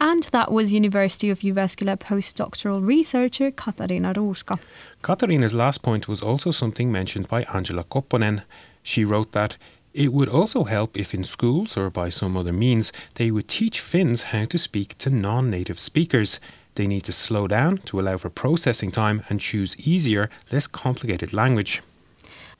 and 0.00 0.22
that 0.32 0.50
was 0.50 0.72
University 0.72 1.30
of 1.30 1.40
Jyväskylä 1.40 1.96
postdoctoral 1.96 2.86
researcher 2.86 3.50
Katarina 3.50 4.12
Ruuska. 4.12 4.58
Katarina's 5.02 5.54
last 5.54 5.82
point 5.82 6.08
was 6.08 6.22
also 6.22 6.50
something 6.50 6.92
mentioned 6.92 7.28
by 7.28 7.44
Angela 7.54 7.84
Koponen. 7.84 8.42
She 8.82 9.04
wrote 9.04 9.32
that 9.32 9.58
it 9.94 10.12
would 10.12 10.28
also 10.28 10.64
help 10.64 10.96
if 10.96 11.14
in 11.14 11.24
schools 11.24 11.76
or 11.76 11.90
by 11.90 12.10
some 12.10 12.36
other 12.36 12.52
means 12.52 12.92
they 13.14 13.30
would 13.30 13.48
teach 13.48 13.80
Finns 13.80 14.22
how 14.22 14.44
to 14.46 14.58
speak 14.58 14.96
to 14.98 15.10
non 15.10 15.50
native 15.50 15.78
speakers. 15.78 16.40
They 16.74 16.86
need 16.86 17.04
to 17.04 17.12
slow 17.12 17.48
down 17.48 17.78
to 17.86 17.98
allow 17.98 18.18
for 18.18 18.30
processing 18.30 18.92
time 18.92 19.22
and 19.28 19.40
choose 19.40 19.76
easier, 19.88 20.30
less 20.52 20.68
complicated 20.68 21.32
language. 21.32 21.82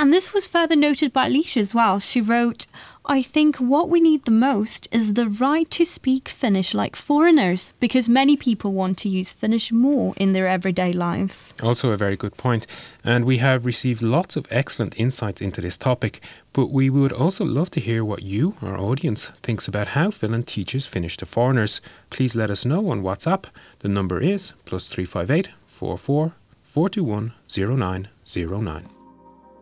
And 0.00 0.12
this 0.12 0.32
was 0.32 0.46
further 0.46 0.76
noted 0.76 1.12
by 1.12 1.26
Alicia 1.26 1.60
as 1.60 1.74
well. 1.74 1.98
She 1.98 2.20
wrote, 2.20 2.66
I 3.10 3.22
think 3.22 3.56
what 3.56 3.88
we 3.88 4.02
need 4.02 4.26
the 4.26 4.30
most 4.30 4.86
is 4.92 5.14
the 5.14 5.26
right 5.26 5.70
to 5.70 5.86
speak 5.86 6.28
Finnish 6.28 6.74
like 6.74 6.94
foreigners, 6.94 7.72
because 7.80 8.06
many 8.06 8.36
people 8.36 8.72
want 8.74 8.98
to 8.98 9.08
use 9.08 9.32
Finnish 9.32 9.72
more 9.72 10.12
in 10.18 10.34
their 10.34 10.46
everyday 10.46 10.92
lives. 10.92 11.54
Also, 11.62 11.90
a 11.90 11.96
very 11.96 12.16
good 12.16 12.36
point. 12.36 12.66
And 13.02 13.24
we 13.24 13.38
have 13.38 13.64
received 13.64 14.02
lots 14.02 14.36
of 14.36 14.46
excellent 14.50 15.00
insights 15.00 15.40
into 15.40 15.62
this 15.62 15.78
topic, 15.78 16.20
but 16.52 16.66
we 16.66 16.90
would 16.90 17.12
also 17.12 17.46
love 17.46 17.70
to 17.70 17.80
hear 17.80 18.04
what 18.04 18.22
you, 18.22 18.56
our 18.60 18.76
audience, 18.76 19.32
thinks 19.42 19.66
about 19.66 19.88
how 19.88 20.10
Finland 20.10 20.46
teaches 20.46 20.86
Finnish 20.86 21.16
to 21.16 21.24
foreigners. 21.24 21.80
Please 22.10 22.36
let 22.36 22.50
us 22.50 22.66
know 22.66 22.90
on 22.90 23.02
WhatsApp. 23.02 23.44
The 23.78 23.88
number 23.88 24.20
is 24.20 24.52
plus 24.66 24.86
358 24.86 25.48
44 25.66 26.34
421 26.62 27.32
0909. 27.48 28.97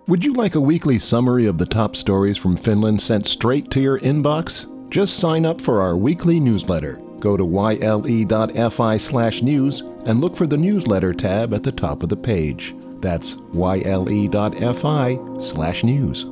Would 0.08 0.24
you 0.24 0.34
like 0.34 0.54
a 0.54 0.60
weekly 0.60 1.00
summary 1.00 1.46
of 1.46 1.58
the 1.58 1.66
top 1.66 1.96
stories 1.96 2.38
from 2.38 2.56
Finland 2.56 3.02
sent 3.02 3.26
straight 3.26 3.72
to 3.72 3.80
your 3.80 3.98
inbox? 3.98 4.66
Just 4.88 5.18
sign 5.18 5.44
up 5.44 5.60
for 5.60 5.80
our 5.82 5.96
weekly 5.96 6.38
newsletter. 6.38 7.00
Go 7.18 7.36
to 7.36 7.44
yle.fi 7.44 8.96
slash 8.98 9.42
news 9.42 9.80
and 10.06 10.20
look 10.20 10.36
for 10.36 10.46
the 10.46 10.56
newsletter 10.56 11.12
tab 11.12 11.52
at 11.52 11.64
the 11.64 11.72
top 11.72 12.04
of 12.04 12.08
the 12.08 12.16
page. 12.16 12.76
That's 13.00 13.36
yle.fi 13.52 15.18
slash 15.40 15.82
news. 15.82 16.26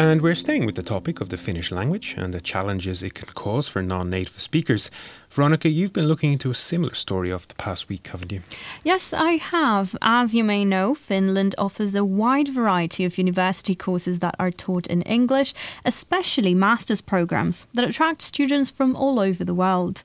And 0.00 0.22
we're 0.22 0.34
staying 0.34 0.64
with 0.64 0.76
the 0.76 0.82
topic 0.82 1.20
of 1.20 1.28
the 1.28 1.36
Finnish 1.36 1.70
language 1.70 2.14
and 2.16 2.32
the 2.32 2.40
challenges 2.40 3.02
it 3.02 3.12
can 3.12 3.28
cause 3.34 3.68
for 3.68 3.82
non 3.82 4.08
native 4.08 4.40
speakers. 4.40 4.90
Veronica, 5.28 5.68
you've 5.68 5.92
been 5.92 6.08
looking 6.08 6.32
into 6.32 6.50
a 6.50 6.54
similar 6.54 6.94
story 6.94 7.28
of 7.28 7.46
the 7.48 7.54
past 7.56 7.90
week, 7.90 8.06
haven't 8.06 8.32
you? 8.32 8.40
Yes, 8.82 9.12
I 9.12 9.32
have. 9.32 9.94
As 10.00 10.34
you 10.34 10.42
may 10.42 10.64
know, 10.64 10.94
Finland 10.94 11.54
offers 11.58 11.94
a 11.94 12.02
wide 12.02 12.48
variety 12.48 13.04
of 13.04 13.18
university 13.18 13.74
courses 13.74 14.20
that 14.20 14.34
are 14.38 14.50
taught 14.50 14.86
in 14.86 15.02
English, 15.02 15.52
especially 15.84 16.54
master's 16.54 17.02
programs 17.02 17.66
that 17.74 17.86
attract 17.86 18.22
students 18.22 18.70
from 18.70 18.96
all 18.96 19.20
over 19.20 19.44
the 19.44 19.52
world. 19.52 20.02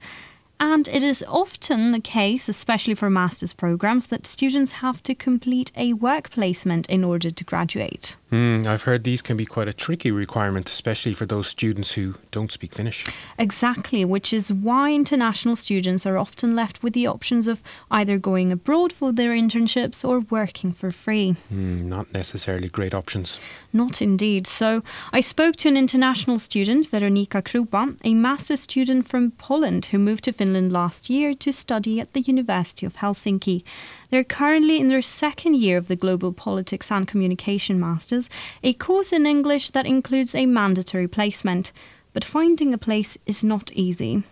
And 0.60 0.88
it 0.88 1.04
is 1.04 1.24
often 1.28 1.92
the 1.92 2.00
case, 2.00 2.48
especially 2.48 2.96
for 2.96 3.10
master's 3.10 3.54
programs, 3.54 4.08
that 4.08 4.26
students 4.26 4.74
have 4.74 5.04
to 5.04 5.14
complete 5.14 5.72
a 5.76 5.94
work 5.94 6.30
placement 6.30 6.90
in 6.90 7.04
order 7.04 7.30
to 7.30 7.44
graduate. 7.44 8.16
Mm, 8.32 8.66
I've 8.66 8.84
heard 8.84 9.04
these 9.04 9.22
can 9.22 9.38
be 9.38 9.46
quite 9.46 9.68
a 9.68 9.74
tricky 9.74 10.12
requirement, 10.12 10.70
especially 10.70 11.14
for 11.14 11.26
those 11.26 11.48
students 11.48 11.92
who 11.94 12.16
don't 12.32 12.52
speak 12.52 12.74
Finnish. 12.74 13.06
Exactly, 13.38 14.04
which 14.04 14.34
is 14.34 14.52
why 14.52 14.94
international 14.94 15.56
students 15.56 16.06
are 16.06 16.18
often 16.18 16.56
left 16.56 16.82
with 16.82 16.94
the 16.94 17.08
options 17.08 17.48
of 17.48 17.62
either 17.92 18.18
going 18.18 18.52
abroad 18.52 18.92
for 18.92 19.12
their 19.12 19.32
internships 19.32 20.08
or 20.08 20.22
working 20.22 20.72
for 20.72 20.92
free. 20.92 21.36
Mm, 21.54 21.86
not 21.86 22.14
necessarily 22.14 22.70
great 22.70 22.94
options. 22.94 23.40
Not 23.75 24.01
indeed. 24.01 24.48
So 24.48 24.84
I 25.12 25.20
spoke 25.20 25.58
to 25.58 25.67
an 25.67 25.75
international 25.75 26.39
student, 26.39 26.88
Veronika 26.88 27.41
Krupa, 27.41 28.00
a 28.05 28.13
master's 28.13 28.62
student 28.62 29.05
from 29.05 29.32
Poland 29.32 29.88
who 29.88 30.00
moved 30.00 30.24
to 30.24 30.32
Finland 30.32 30.72
last 30.72 31.10
year 31.10 31.34
to 31.34 31.51
study 31.51 32.00
at 32.00 32.13
the 32.13 32.22
University 32.22 32.86
of 32.86 32.96
Helsinki. 32.96 33.65
They're 34.10 34.24
currently 34.24 34.79
in 34.79 34.88
their 34.88 35.01
second 35.01 35.55
year 35.58 35.77
of 35.77 35.89
the 35.89 35.98
Global 35.98 36.32
Politics 36.32 36.89
and 36.89 37.05
Communication 37.05 37.77
Masters, 37.77 38.29
a 38.63 38.72
course 38.72 39.12
in 39.12 39.25
English 39.25 39.72
that 39.72 39.86
includes 39.86 40.34
a 40.34 40.46
mandatory 40.46 41.10
placement. 41.10 41.74
But 42.13 42.24
finding 42.24 42.74
a 42.74 42.77
place 42.77 43.17
is 43.25 43.44
not 43.44 43.74
easy. 43.74 44.24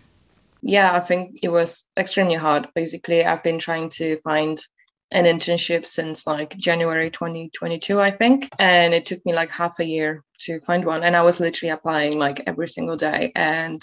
Yeah, 0.62 0.95
I 0.95 1.01
think 1.01 1.39
it 1.43 1.50
was 1.50 1.83
extremely 1.97 2.35
hard. 2.35 2.69
Basically, 2.73 3.25
I've 3.25 3.43
been 3.43 3.59
trying 3.59 3.89
to 3.89 4.15
find 4.21 4.57
an 5.13 5.25
internship 5.25 5.86
since 5.86 6.25
like 6.25 6.58
January 6.58 7.12
2022, 7.12 8.01
I 8.01 8.12
think. 8.12 8.50
And 8.60 8.93
it 8.93 9.05
took 9.05 9.24
me 9.25 9.34
like 9.34 9.50
half 9.50 9.79
a 9.79 9.86
year 9.86 10.24
to 10.39 10.60
find 10.62 10.84
one. 10.84 11.03
And 11.03 11.15
I 11.15 11.22
was 11.22 11.39
literally 11.39 11.70
applying 11.70 12.17
like 12.17 12.43
every 12.48 12.67
single 12.67 12.98
day. 12.98 13.32
And 13.36 13.82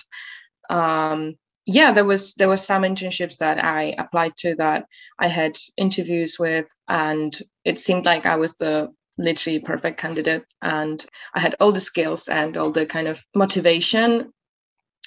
um, 0.68 1.36
yeah, 1.66 1.92
there 1.92 2.04
was 2.04 2.34
there 2.34 2.48
were 2.48 2.56
some 2.56 2.82
internships 2.82 3.38
that 3.38 3.62
I 3.62 3.94
applied 3.96 4.36
to 4.38 4.56
that 4.56 4.86
I 5.18 5.28
had 5.28 5.56
interviews 5.76 6.36
with, 6.38 6.66
and 6.88 7.36
it 7.64 7.78
seemed 7.78 8.06
like 8.06 8.26
I 8.26 8.36
was 8.36 8.54
the 8.54 8.90
literally 9.18 9.60
perfect 9.60 10.00
candidate 10.00 10.44
and 10.62 11.04
I 11.34 11.40
had 11.40 11.54
all 11.60 11.72
the 11.72 11.80
skills 11.80 12.26
and 12.28 12.56
all 12.56 12.70
the 12.70 12.86
kind 12.86 13.06
of 13.06 13.22
motivation. 13.34 14.32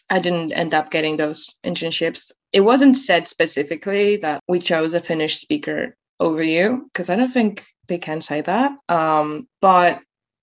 I 0.10 0.20
didn't 0.20 0.52
end 0.52 0.76
up 0.76 0.92
getting 0.92 1.18
those 1.18 1.56
internships. 1.66 2.32
It 2.52 2.62
wasn't 2.62 2.96
said 2.96 3.28
specifically 3.28 4.18
that 4.18 4.40
we 4.48 4.60
chose 4.60 4.94
a 4.94 5.00
Finnish 5.00 5.40
speaker 5.40 5.96
over 6.20 6.44
you 6.44 6.90
because 6.92 7.10
I 7.10 7.16
don't 7.16 7.32
think 7.32 7.64
they 7.88 7.98
can 7.98 8.22
say 8.22 8.42
that. 8.42 8.72
Um, 8.90 9.48
but 9.62 10.00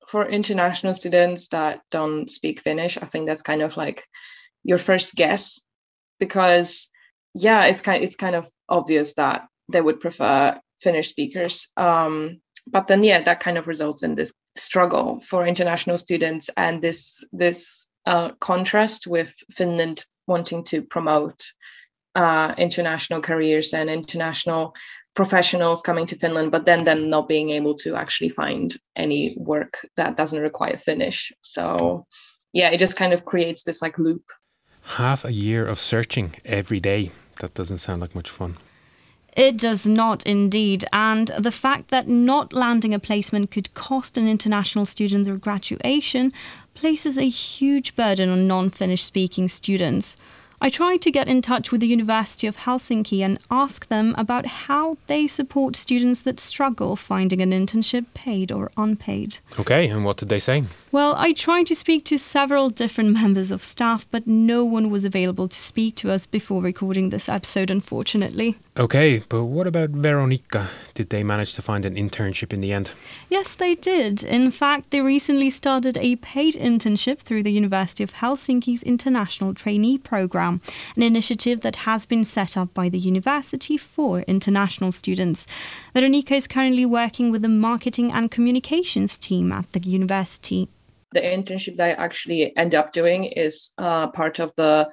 for 0.08 0.28
international 0.28 0.94
students 0.94 1.48
that 1.48 1.80
don't 1.90 2.28
speak 2.28 2.60
Finnish, 2.60 2.98
I 2.98 3.06
think 3.06 3.26
that's 3.26 3.42
kind 3.42 3.62
of 3.62 3.76
like 3.76 4.06
your 4.64 4.78
first 4.78 5.14
guess 5.14 5.60
because 6.18 6.90
yeah, 7.34 7.64
it's 7.64 7.80
kind 7.80 8.02
it's 8.02 8.16
kind 8.16 8.34
of 8.34 8.48
obvious 8.68 9.14
that 9.14 9.46
they 9.70 9.80
would 9.80 10.00
prefer 10.00 10.58
Finnish 10.80 11.08
speakers. 11.08 11.68
Um, 11.76 12.40
but 12.66 12.88
then 12.88 13.04
yeah, 13.04 13.22
that 13.22 13.40
kind 13.40 13.58
of 13.58 13.68
results 13.68 14.02
in 14.02 14.14
this 14.14 14.32
struggle 14.56 15.20
for 15.20 15.46
international 15.46 15.96
students 15.96 16.50
and 16.56 16.82
this 16.82 17.24
this 17.32 17.86
uh, 18.06 18.30
contrast 18.40 19.06
with 19.06 19.34
Finland 19.52 20.04
wanting 20.26 20.64
to 20.64 20.82
promote 20.82 21.42
uh, 22.14 22.54
international 22.58 23.20
careers 23.20 23.72
and 23.72 23.88
international 23.88 24.74
professionals 25.14 25.82
coming 25.82 26.06
to 26.06 26.16
Finland, 26.16 26.50
but 26.52 26.64
then 26.64 26.84
then 26.84 27.10
not 27.10 27.28
being 27.28 27.50
able 27.50 27.74
to 27.74 27.96
actually 27.96 28.30
find 28.30 28.76
any 28.96 29.36
work 29.38 29.86
that 29.96 30.16
doesn't 30.16 30.42
require 30.42 30.76
Finnish. 30.76 31.32
So 31.42 32.06
yeah, 32.52 32.70
it 32.70 32.78
just 32.78 32.96
kind 32.96 33.12
of 33.12 33.24
creates 33.24 33.62
this 33.64 33.82
like 33.82 33.98
loop. 33.98 34.22
Half 34.82 35.24
a 35.24 35.32
year 35.32 35.66
of 35.66 35.78
searching 35.78 36.34
every 36.44 36.80
day. 36.80 37.10
That 37.40 37.54
doesn't 37.54 37.78
sound 37.78 38.00
like 38.00 38.14
much 38.14 38.30
fun. 38.30 38.56
It 39.36 39.58
does 39.58 39.86
not 39.86 40.26
indeed. 40.26 40.84
And 40.92 41.28
the 41.38 41.52
fact 41.52 41.88
that 41.88 42.08
not 42.08 42.52
landing 42.52 42.92
a 42.92 42.98
placement 42.98 43.50
could 43.50 43.72
cost 43.74 44.16
an 44.16 44.28
international 44.28 44.86
student 44.86 45.26
their 45.26 45.36
graduation 45.36 46.32
places 46.74 47.16
a 47.16 47.28
huge 47.28 47.94
burden 47.94 48.28
on 48.28 48.48
non 48.48 48.70
Finnish 48.70 49.04
speaking 49.04 49.48
students. 49.48 50.16
I 50.62 50.68
tried 50.68 51.00
to 51.02 51.10
get 51.10 51.26
in 51.26 51.40
touch 51.40 51.72
with 51.72 51.80
the 51.80 51.86
University 51.86 52.46
of 52.46 52.58
Helsinki 52.58 53.20
and 53.24 53.38
ask 53.50 53.88
them 53.88 54.14
about 54.18 54.44
how 54.44 54.98
they 55.06 55.26
support 55.26 55.74
students 55.74 56.20
that 56.22 56.38
struggle 56.38 56.96
finding 56.96 57.40
an 57.40 57.50
internship, 57.50 58.04
paid 58.12 58.52
or 58.52 58.70
unpaid. 58.76 59.38
Okay, 59.58 59.88
and 59.88 60.04
what 60.04 60.18
did 60.18 60.28
they 60.28 60.38
say? 60.38 60.64
Well, 60.92 61.14
I 61.16 61.32
tried 61.32 61.66
to 61.68 61.74
speak 61.74 62.04
to 62.06 62.18
several 62.18 62.68
different 62.68 63.10
members 63.22 63.50
of 63.50 63.62
staff, 63.62 64.06
but 64.10 64.26
no 64.26 64.62
one 64.62 64.90
was 64.90 65.06
available 65.06 65.48
to 65.48 65.58
speak 65.58 65.94
to 65.96 66.10
us 66.10 66.26
before 66.26 66.60
recording 66.60 67.08
this 67.08 67.28
episode, 67.28 67.70
unfortunately. 67.70 68.58
Okay, 68.76 69.22
but 69.30 69.44
what 69.44 69.66
about 69.66 69.90
Veronica? 69.90 70.68
Did 70.92 71.08
they 71.08 71.22
manage 71.22 71.54
to 71.54 71.62
find 71.62 71.86
an 71.86 71.94
internship 71.94 72.52
in 72.52 72.60
the 72.60 72.72
end? 72.72 72.92
Yes, 73.30 73.54
they 73.54 73.74
did. 73.74 74.24
In 74.24 74.50
fact, 74.50 74.90
they 74.90 75.00
recently 75.00 75.48
started 75.48 75.96
a 75.96 76.16
paid 76.16 76.54
internship 76.54 77.20
through 77.20 77.44
the 77.44 77.52
University 77.52 78.04
of 78.04 78.14
Helsinki's 78.14 78.82
International 78.82 79.54
Trainee 79.54 79.96
Program, 80.50 80.60
an 80.96 81.02
initiative 81.02 81.60
that 81.60 81.76
has 81.76 82.06
been 82.06 82.24
set 82.24 82.56
up 82.56 82.74
by 82.74 82.88
the 82.88 82.98
university 82.98 83.76
for 83.76 84.20
international 84.22 84.92
students. 84.92 85.46
Veronica 85.94 86.34
is 86.34 86.48
currently 86.48 86.86
working 86.86 87.30
with 87.30 87.42
the 87.42 87.48
marketing 87.48 88.12
and 88.12 88.30
communications 88.30 89.18
team 89.18 89.52
at 89.52 89.70
the 89.72 89.80
university. 89.80 90.68
The 91.12 91.20
internship 91.20 91.76
that 91.76 91.98
I 91.98 92.04
actually 92.04 92.56
end 92.56 92.74
up 92.74 92.92
doing 92.92 93.24
is 93.24 93.72
uh, 93.78 94.08
part 94.08 94.40
of 94.40 94.52
the 94.56 94.90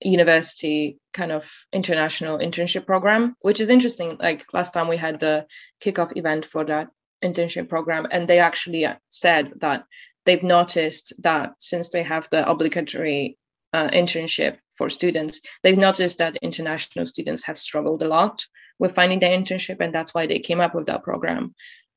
university 0.00 0.98
kind 1.12 1.32
of 1.32 1.50
international 1.72 2.38
internship 2.38 2.86
program, 2.86 3.34
which 3.40 3.60
is 3.60 3.68
interesting. 3.68 4.16
Like 4.18 4.44
last 4.52 4.72
time 4.72 4.88
we 4.88 4.96
had 4.96 5.18
the 5.18 5.46
kickoff 5.82 6.16
event 6.16 6.44
for 6.44 6.64
that 6.64 6.88
internship 7.22 7.68
program, 7.68 8.06
and 8.10 8.26
they 8.26 8.38
actually 8.38 8.86
said 9.10 9.52
that 9.60 9.84
they've 10.24 10.42
noticed 10.42 11.12
that 11.22 11.50
since 11.58 11.90
they 11.90 12.02
have 12.02 12.28
the 12.30 12.48
obligatory 12.48 13.36
uh, 13.72 13.88
internship 13.88 14.56
for 14.78 14.88
students, 14.88 15.40
they've 15.62 15.76
noticed 15.76 16.18
that 16.18 16.36
international 16.40 17.04
students 17.04 17.42
have 17.42 17.58
struggled 17.58 18.02
a 18.02 18.08
lot 18.08 18.46
with 18.78 18.94
finding 18.94 19.18
their 19.18 19.36
internship, 19.36 19.80
and 19.80 19.94
that's 19.94 20.14
why 20.14 20.26
they 20.26 20.38
came 20.38 20.60
up 20.60 20.74
with 20.74 20.86
that 20.86 21.02
program. 21.02 21.54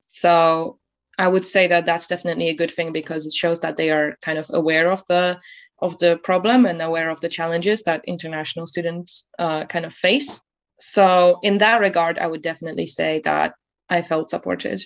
So 0.07 0.79
I 1.17 1.27
would 1.27 1.45
say 1.45 1.67
that 1.67 1.85
that's 1.85 2.07
definitely 2.07 2.50
a 2.50 2.55
good 2.55 2.71
thing 2.71 2.91
because 2.91 3.25
it 3.25 3.33
shows 3.33 3.61
that 3.61 3.77
they 3.77 3.91
are 3.91 4.17
kind 4.21 4.38
of 4.39 4.50
aware 4.50 4.91
of 4.91 5.03
the 5.07 5.39
of 5.79 5.97
the 5.97 6.17
problem 6.17 6.65
and 6.65 6.81
aware 6.81 7.09
of 7.09 7.21
the 7.21 7.29
challenges 7.29 7.83
that 7.83 8.05
international 8.05 8.67
students 8.67 9.25
uh, 9.39 9.65
kind 9.65 9.85
of 9.85 9.93
face. 9.93 10.39
So, 10.79 11.39
in 11.41 11.57
that 11.59 11.81
regard, 11.81 12.19
I 12.19 12.27
would 12.27 12.41
definitely 12.41 12.85
say 12.85 13.21
that 13.23 13.53
I 13.89 14.01
felt 14.01 14.29
supported. 14.29 14.81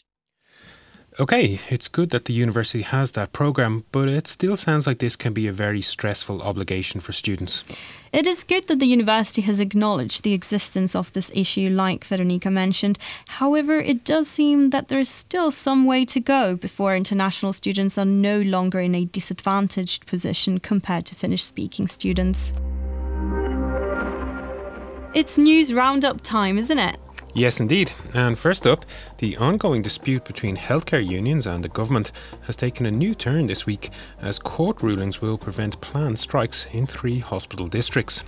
Okay, 1.18 1.62
it's 1.70 1.88
good 1.88 2.10
that 2.10 2.26
the 2.26 2.34
university 2.34 2.82
has 2.82 3.14
that 3.14 3.32
program, 3.32 3.86
but 3.94 4.10
it 4.10 4.28
still 4.28 4.58
sounds 4.58 4.86
like 4.86 5.00
this 5.00 5.16
can 5.16 5.32
be 5.32 5.48
a 5.48 5.54
very 5.54 5.82
stressful 5.82 6.42
obligation 6.42 7.00
for 7.00 7.14
students. 7.14 7.64
It 8.12 8.28
is 8.28 8.44
good 8.44 8.68
that 8.68 8.80
the 8.80 8.86
university 8.86 9.42
has 9.44 9.62
acknowledged 9.62 10.24
the 10.24 10.34
existence 10.34 10.94
of 10.94 11.14
this 11.14 11.32
issue, 11.34 11.70
like 11.70 12.04
Veronica 12.04 12.52
mentioned. 12.52 13.00
However, 13.28 13.80
it 13.80 14.04
does 14.04 14.28
seem 14.28 14.72
that 14.72 14.90
there 14.90 15.00
is 15.00 15.08
still 15.08 15.52
some 15.52 15.86
way 15.86 16.04
to 16.04 16.20
go 16.20 16.58
before 16.58 16.98
international 16.98 17.54
students 17.54 17.98
are 17.98 18.04
no 18.04 18.42
longer 18.42 18.82
in 18.82 18.94
a 18.94 19.06
disadvantaged 19.06 20.06
position 20.08 20.60
compared 20.60 21.06
to 21.06 21.16
Finnish 21.16 21.46
speaking 21.46 21.88
students. 21.88 22.52
It's 25.14 25.38
news 25.38 25.74
roundup 25.74 26.20
time, 26.20 26.58
isn't 26.58 26.80
it? 26.80 26.98
Yes, 27.38 27.60
indeed. 27.60 27.92
And 28.14 28.40
first 28.40 28.66
up, 28.66 28.86
the 29.18 29.36
ongoing 29.36 29.82
dispute 29.82 30.24
between 30.24 30.56
healthcare 30.56 31.06
unions 31.06 31.46
and 31.46 31.66
the 31.66 31.68
government 31.68 32.14
has 32.44 32.56
taken 32.56 32.86
a 32.86 32.92
new 32.92 33.14
turn 33.14 33.48
this 33.48 33.66
week 33.66 33.90
as 34.22 34.40
court 34.40 34.82
rulings 34.82 35.20
will 35.20 35.38
prevent 35.38 35.82
planned 35.82 36.18
strikes 36.18 36.66
in 36.72 36.88
three 36.88 37.20
hospital 37.20 37.68
districts. 37.68 38.24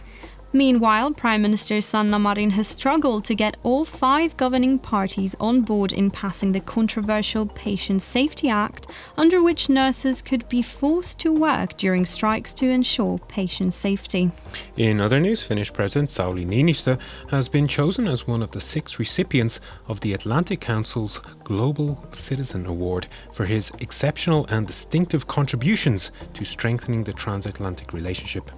Meanwhile, 0.53 1.11
Prime 1.11 1.41
Minister 1.41 1.81
Sanna 1.81 2.17
Marin 2.17 2.51
has 2.51 2.69
struggled 2.69 3.25
to 3.25 3.35
get 3.35 3.57
all 3.63 3.83
five 3.83 4.37
governing 4.37 4.79
parties 4.79 5.35
on 5.41 5.61
board 5.61 5.91
in 5.91 6.09
passing 6.09 6.53
the 6.53 6.61
controversial 6.61 7.45
Patient 7.45 8.01
Safety 8.01 8.49
Act, 8.49 8.87
under 9.17 9.43
which 9.43 9.69
nurses 9.69 10.21
could 10.21 10.47
be 10.47 10.61
forced 10.61 11.19
to 11.19 11.33
work 11.33 11.75
during 11.75 12.05
strikes 12.05 12.53
to 12.55 12.69
ensure 12.69 13.19
patient 13.27 13.73
safety. 13.73 14.31
In 14.77 15.01
other 15.01 15.19
news, 15.19 15.43
Finnish 15.43 15.73
President 15.73 16.09
Sauli 16.09 16.45
Niinistö 16.45 16.97
has 17.29 17.49
been 17.49 17.67
chosen 17.67 18.07
as 18.07 18.25
one 18.25 18.41
of 18.41 18.51
the 18.51 18.61
six 18.61 18.99
recipients 18.99 19.59
of 19.87 19.99
the 19.99 20.13
Atlantic 20.13 20.61
Council's 20.61 21.19
Global 21.43 22.07
Citizen 22.11 22.65
Award 22.65 23.07
for 23.33 23.45
his 23.45 23.71
exceptional 23.79 24.45
and 24.47 24.65
distinctive 24.65 25.27
contributions 25.27 26.11
to 26.33 26.45
strengthening 26.45 27.03
the 27.03 27.13
transatlantic 27.13 27.91
relationship. 27.91 28.49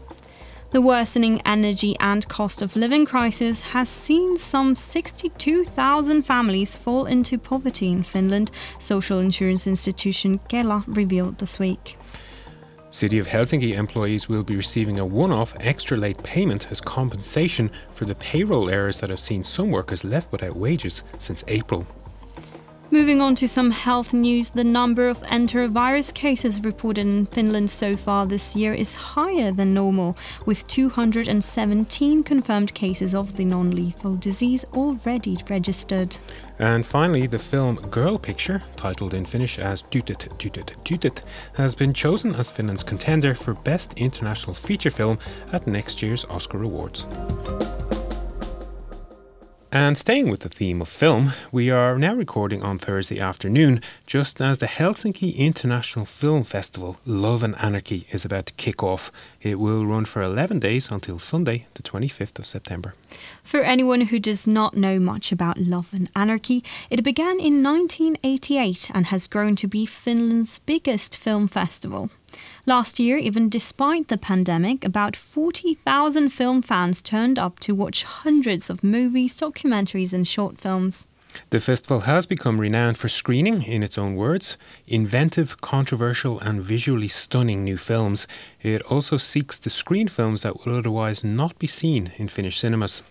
The 0.71 0.81
worsening 0.81 1.41
energy 1.45 1.95
and 1.99 2.27
cost 2.27 2.61
of 2.61 2.75
living 2.75 3.03
crisis 3.03 3.61
has 3.73 3.89
seen 3.89 4.37
some 4.37 4.75
62,000 4.75 6.21
families 6.21 6.77
fall 6.77 7.07
into 7.07 7.39
poverty 7.39 7.91
in 7.91 8.03
Finland, 8.03 8.51
social 8.77 9.17
insurance 9.17 9.65
institution 9.65 10.39
Kela 10.47 10.83
revealed 10.85 11.39
this 11.39 11.57
week. 11.57 11.97
City 12.91 13.17
of 13.17 13.25
Helsinki 13.25 13.75
employees 13.75 14.29
will 14.29 14.43
be 14.43 14.55
receiving 14.55 14.99
a 14.99 15.05
one 15.05 15.31
off 15.31 15.55
extra 15.59 15.97
late 15.97 16.21
payment 16.21 16.67
as 16.71 16.79
compensation 16.79 17.71
for 17.91 18.05
the 18.05 18.15
payroll 18.15 18.69
errors 18.69 18.99
that 18.99 19.09
have 19.09 19.19
seen 19.19 19.43
some 19.43 19.71
workers 19.71 20.03
left 20.03 20.31
without 20.31 20.55
wages 20.55 21.01
since 21.17 21.43
April. 21.47 21.87
Moving 22.91 23.21
on 23.21 23.35
to 23.35 23.47
some 23.47 23.69
health 23.69 24.13
news, 24.13 24.49
the 24.49 24.63
number 24.63 25.09
of 25.09 25.21
enterovirus 25.21 26.11
cases 26.11 26.63
reported 26.63 27.05
in 27.05 27.27
Finland 27.27 27.69
so 27.69 27.95
far 27.95 28.25
this 28.25 28.55
year 28.55 28.73
is 28.73 28.95
higher 28.95 29.51
than 29.51 29.75
normal, 29.75 30.17
with 30.47 30.65
217 30.65 32.23
confirmed 32.23 32.73
cases 32.73 33.13
of 33.13 33.35
the 33.35 33.45
non 33.45 33.75
lethal 33.75 34.15
disease 34.15 34.65
already 34.73 35.37
registered. 35.47 36.17
And 36.57 36.83
finally, 36.83 37.27
the 37.27 37.37
film 37.37 37.75
Girl 37.91 38.17
Picture, 38.17 38.63
titled 38.75 39.13
in 39.13 39.25
Finnish 39.25 39.59
as 39.59 39.83
Tytöt, 39.83 40.27
Tytöt, 40.39 40.75
Tytöt, 40.83 41.21
has 41.57 41.75
been 41.75 41.93
chosen 41.93 42.33
as 42.33 42.49
Finland's 42.49 42.83
contender 42.83 43.35
for 43.35 43.53
Best 43.53 43.93
International 43.97 44.55
Feature 44.55 44.91
Film 44.91 45.19
at 45.53 45.67
next 45.67 46.01
year's 46.01 46.25
Oscar 46.25 46.63
Awards. 46.63 47.05
And 49.71 49.99
staying 49.99 50.31
with 50.31 50.39
the 50.39 50.49
theme 50.49 50.81
of 50.81 50.89
film, 50.89 51.33
we 51.51 51.69
are 51.69 51.95
now 51.99 52.15
recording 52.15 52.63
on 52.63 52.79
Thursday 52.79 53.19
afternoon, 53.19 53.83
just 54.07 54.41
as 54.41 54.57
the 54.57 54.65
Helsinki 54.65 55.35
International 55.35 56.05
Film 56.05 56.43
Festival 56.43 56.97
Love 57.05 57.43
and 57.43 57.55
Anarchy 57.59 58.07
is 58.09 58.25
about 58.25 58.47
to 58.47 58.53
kick 58.53 58.81
off. 58.81 59.11
It 59.43 59.59
will 59.59 59.85
run 59.85 60.05
for 60.05 60.23
11 60.23 60.57
days 60.57 60.89
until 60.89 61.19
Sunday, 61.19 61.67
the 61.75 61.83
25th 61.83 62.39
of 62.39 62.47
September. 62.47 62.95
For 63.43 63.61
anyone 63.61 64.01
who 64.01 64.17
does 64.17 64.47
not 64.47 64.75
know 64.75 64.99
much 64.99 65.31
about 65.31 65.59
Love 65.59 65.93
and 65.93 66.09
Anarchy, 66.15 66.63
it 66.89 67.03
began 67.03 67.39
in 67.39 67.61
1988 67.61 68.89
and 68.95 69.05
has 69.05 69.27
grown 69.27 69.55
to 69.57 69.67
be 69.67 69.85
Finland's 69.85 70.57
biggest 70.57 71.15
film 71.15 71.47
festival. 71.47 72.09
Last 72.65 72.99
year, 72.99 73.17
even 73.17 73.49
despite 73.49 74.07
the 74.07 74.17
pandemic, 74.17 74.85
about 74.85 75.15
40,000 75.15 76.29
film 76.29 76.61
fans 76.61 77.01
turned 77.01 77.39
up 77.39 77.59
to 77.59 77.75
watch 77.75 78.03
hundreds 78.03 78.69
of 78.69 78.83
movies, 78.83 79.35
documentaries, 79.35 80.13
and 80.13 80.27
short 80.27 80.57
films. 80.57 81.07
The 81.51 81.59
festival 81.59 82.01
has 82.01 82.25
become 82.25 82.59
renowned 82.59 82.97
for 82.97 83.07
screening, 83.07 83.61
in 83.63 83.83
its 83.83 83.97
own 83.97 84.15
words, 84.15 84.57
inventive, 84.87 85.61
controversial, 85.61 86.39
and 86.39 86.61
visually 86.61 87.07
stunning 87.07 87.63
new 87.63 87.77
films. 87.77 88.27
It 88.61 88.81
also 88.83 89.17
seeks 89.17 89.59
to 89.59 89.69
screen 89.69 90.07
films 90.07 90.41
that 90.41 90.65
would 90.65 90.75
otherwise 90.75 91.23
not 91.23 91.57
be 91.59 91.67
seen 91.67 92.11
in 92.17 92.29
Finnish 92.29 92.59
cinemas. 92.59 93.03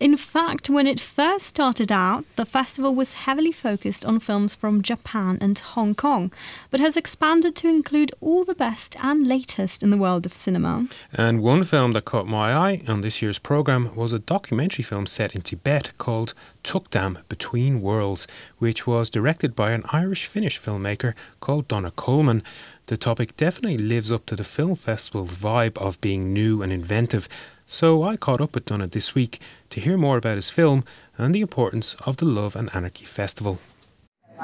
In 0.00 0.16
fact, 0.16 0.70
when 0.70 0.86
it 0.86 1.00
first 1.00 1.46
started 1.46 1.90
out, 1.90 2.24
the 2.36 2.44
festival 2.44 2.94
was 2.94 3.14
heavily 3.24 3.52
focused 3.52 4.04
on 4.04 4.20
films 4.20 4.54
from 4.54 4.82
Japan 4.82 5.38
and 5.40 5.58
Hong 5.58 5.94
Kong, 5.94 6.32
but 6.70 6.80
has 6.80 6.96
expanded 6.96 7.56
to 7.56 7.68
include 7.68 8.12
all 8.20 8.44
the 8.44 8.54
best 8.54 8.96
and 9.02 9.26
latest 9.26 9.82
in 9.82 9.90
the 9.90 9.96
world 9.96 10.24
of 10.24 10.34
cinema. 10.34 10.86
And 11.12 11.42
one 11.42 11.64
film 11.64 11.92
that 11.92 12.04
caught 12.04 12.26
my 12.26 12.54
eye 12.54 12.82
on 12.86 13.00
this 13.00 13.20
year's 13.20 13.38
programme 13.38 13.94
was 13.96 14.12
a 14.12 14.18
documentary 14.18 14.84
film 14.84 15.06
set 15.06 15.34
in 15.34 15.42
Tibet 15.42 15.92
called 15.98 16.34
Tukdam 16.62 17.18
Between 17.28 17.80
Worlds, 17.80 18.26
which 18.58 18.86
was 18.86 19.10
directed 19.10 19.56
by 19.56 19.72
an 19.72 19.82
Irish 19.92 20.26
Finnish 20.26 20.60
filmmaker 20.60 21.14
called 21.40 21.66
Donagh 21.68 21.96
Coleman. 21.96 22.42
The 22.86 22.96
topic 22.96 23.36
definitely 23.36 23.78
lives 23.78 24.12
up 24.12 24.26
to 24.26 24.36
the 24.36 24.44
film 24.44 24.74
festival's 24.74 25.34
vibe 25.34 25.76
of 25.78 26.00
being 26.00 26.32
new 26.32 26.62
and 26.62 26.72
inventive 26.72 27.28
so 27.70 28.02
I 28.02 28.16
caught 28.16 28.40
up 28.40 28.54
with 28.54 28.64
Donagh 28.64 28.92
this 28.92 29.14
week 29.14 29.40
to 29.68 29.78
hear 29.78 29.98
more 29.98 30.16
about 30.16 30.36
his 30.36 30.48
film 30.48 30.84
and 31.18 31.34
the 31.34 31.42
importance 31.42 31.94
of 32.06 32.16
the 32.16 32.24
Love 32.24 32.56
and 32.56 32.74
Anarchy 32.74 33.04
Festival. 33.04 33.58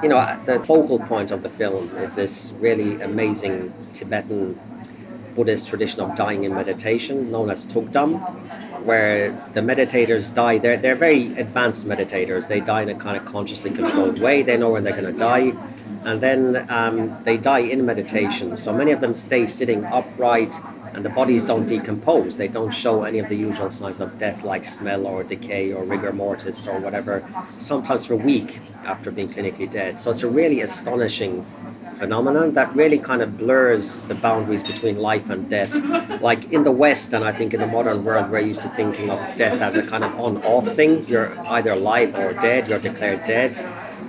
You 0.02 0.10
know, 0.10 0.40
the 0.44 0.60
focal 0.60 0.98
point 0.98 1.30
of 1.30 1.42
the 1.42 1.48
film 1.48 1.88
is 1.96 2.12
this 2.12 2.52
really 2.58 3.00
amazing 3.00 3.72
Tibetan 3.94 4.60
Buddhist 5.34 5.68
tradition 5.68 6.00
of 6.00 6.14
dying 6.14 6.44
in 6.44 6.54
meditation 6.54 7.30
known 7.32 7.48
as 7.48 7.64
Tukdam, 7.64 8.20
where 8.84 9.32
the 9.54 9.60
meditators 9.60 10.32
die. 10.32 10.58
They're, 10.58 10.76
they're 10.76 10.94
very 10.94 11.34
advanced 11.38 11.86
meditators. 11.86 12.48
They 12.48 12.60
die 12.60 12.82
in 12.82 12.90
a 12.90 12.94
kind 12.94 13.16
of 13.16 13.24
consciously 13.24 13.70
controlled 13.70 14.20
way. 14.20 14.42
They 14.42 14.58
know 14.58 14.68
when 14.68 14.84
they're 14.84 15.00
going 15.00 15.12
to 15.12 15.18
die. 15.18 15.54
And 16.04 16.20
then 16.20 16.70
um, 16.70 17.16
they 17.24 17.38
die 17.38 17.60
in 17.60 17.86
meditation. 17.86 18.54
So 18.58 18.74
many 18.74 18.92
of 18.92 19.00
them 19.00 19.14
stay 19.14 19.46
sitting 19.46 19.86
upright 19.86 20.54
and 20.94 21.04
the 21.04 21.10
bodies 21.10 21.42
don't 21.42 21.66
decompose. 21.66 22.36
They 22.36 22.48
don't 22.48 22.70
show 22.70 23.02
any 23.02 23.18
of 23.18 23.28
the 23.28 23.34
usual 23.34 23.70
signs 23.70 24.00
of 24.00 24.16
death, 24.16 24.44
like 24.44 24.64
smell 24.64 25.06
or 25.06 25.24
decay 25.24 25.72
or 25.72 25.84
rigor 25.84 26.12
mortis 26.12 26.66
or 26.68 26.78
whatever, 26.78 27.28
sometimes 27.56 28.06
for 28.06 28.14
a 28.14 28.16
week 28.16 28.60
after 28.84 29.10
being 29.10 29.28
clinically 29.28 29.70
dead. 29.70 29.98
So 29.98 30.10
it's 30.10 30.22
a 30.22 30.28
really 30.28 30.60
astonishing 30.60 31.44
phenomenon 31.94 32.54
that 32.54 32.74
really 32.74 32.98
kind 32.98 33.22
of 33.22 33.36
blurs 33.38 34.00
the 34.00 34.14
boundaries 34.14 34.62
between 34.62 34.98
life 34.98 35.30
and 35.30 35.48
death. 35.48 35.72
Like 36.20 36.52
in 36.52 36.62
the 36.62 36.72
West, 36.72 37.12
and 37.12 37.24
I 37.24 37.32
think 37.32 37.54
in 37.54 37.60
the 37.60 37.66
modern 37.66 38.04
world, 38.04 38.30
we're 38.30 38.40
used 38.40 38.62
to 38.62 38.68
thinking 38.70 39.10
of 39.10 39.18
death 39.36 39.60
as 39.60 39.76
a 39.76 39.82
kind 39.82 40.04
of 40.04 40.18
on 40.18 40.42
off 40.44 40.68
thing. 40.74 41.06
You're 41.06 41.38
either 41.48 41.72
alive 41.72 42.14
or 42.14 42.32
dead, 42.34 42.68
you're 42.68 42.78
declared 42.78 43.24
dead. 43.24 43.58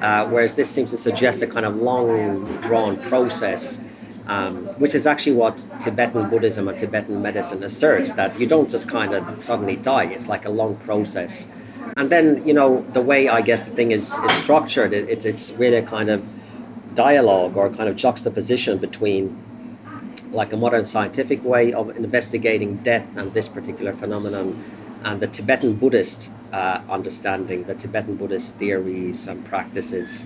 Uh, 0.01 0.27
whereas 0.27 0.53
this 0.53 0.69
seems 0.69 0.91
to 0.91 0.97
suggest 0.97 1.41
a 1.41 1.47
kind 1.47 1.65
of 1.65 1.77
long 1.77 2.43
drawn 2.61 2.97
process 3.03 3.79
um, 4.27 4.65
which 4.79 4.95
is 4.95 5.05
actually 5.05 5.35
what 5.35 5.67
Tibetan 5.79 6.29
Buddhism 6.29 6.67
and 6.67 6.77
Tibetan 6.77 7.21
medicine 7.21 7.63
asserts 7.63 8.13
that 8.13 8.39
you 8.39 8.47
don't 8.47 8.69
just 8.69 8.89
kind 8.89 9.13
of 9.13 9.39
suddenly 9.39 9.75
die. 9.75 10.05
It's 10.05 10.27
like 10.27 10.45
a 10.45 10.49
long 10.49 10.75
process. 10.77 11.47
And 11.97 12.09
then, 12.09 12.45
you 12.47 12.53
know, 12.53 12.85
the 12.93 13.01
way 13.01 13.29
I 13.29 13.41
guess 13.41 13.63
the 13.63 13.71
thing 13.71 13.91
is, 13.91 14.17
is 14.17 14.31
structured, 14.33 14.93
it, 14.93 15.07
it's, 15.07 15.25
it's 15.25 15.51
really 15.51 15.77
a 15.77 15.83
kind 15.83 16.09
of 16.09 16.25
dialogue 16.93 17.55
or 17.55 17.69
kind 17.69 17.89
of 17.89 17.95
juxtaposition 17.95 18.77
between 18.77 19.41
like 20.31 20.51
a 20.51 20.57
modern 20.57 20.83
scientific 20.83 21.43
way 21.43 21.71
of 21.73 21.95
investigating 21.95 22.77
death 22.77 23.15
and 23.15 23.33
this 23.33 23.47
particular 23.47 23.93
phenomenon 23.93 24.63
and 25.03 25.21
the 25.21 25.27
Tibetan 25.27 25.75
Buddhist 25.75 26.31
uh, 26.51 26.81
understanding, 26.89 27.63
the 27.65 27.75
Tibetan 27.75 28.15
Buddhist 28.15 28.55
theories 28.55 29.27
and 29.27 29.45
practices 29.45 30.25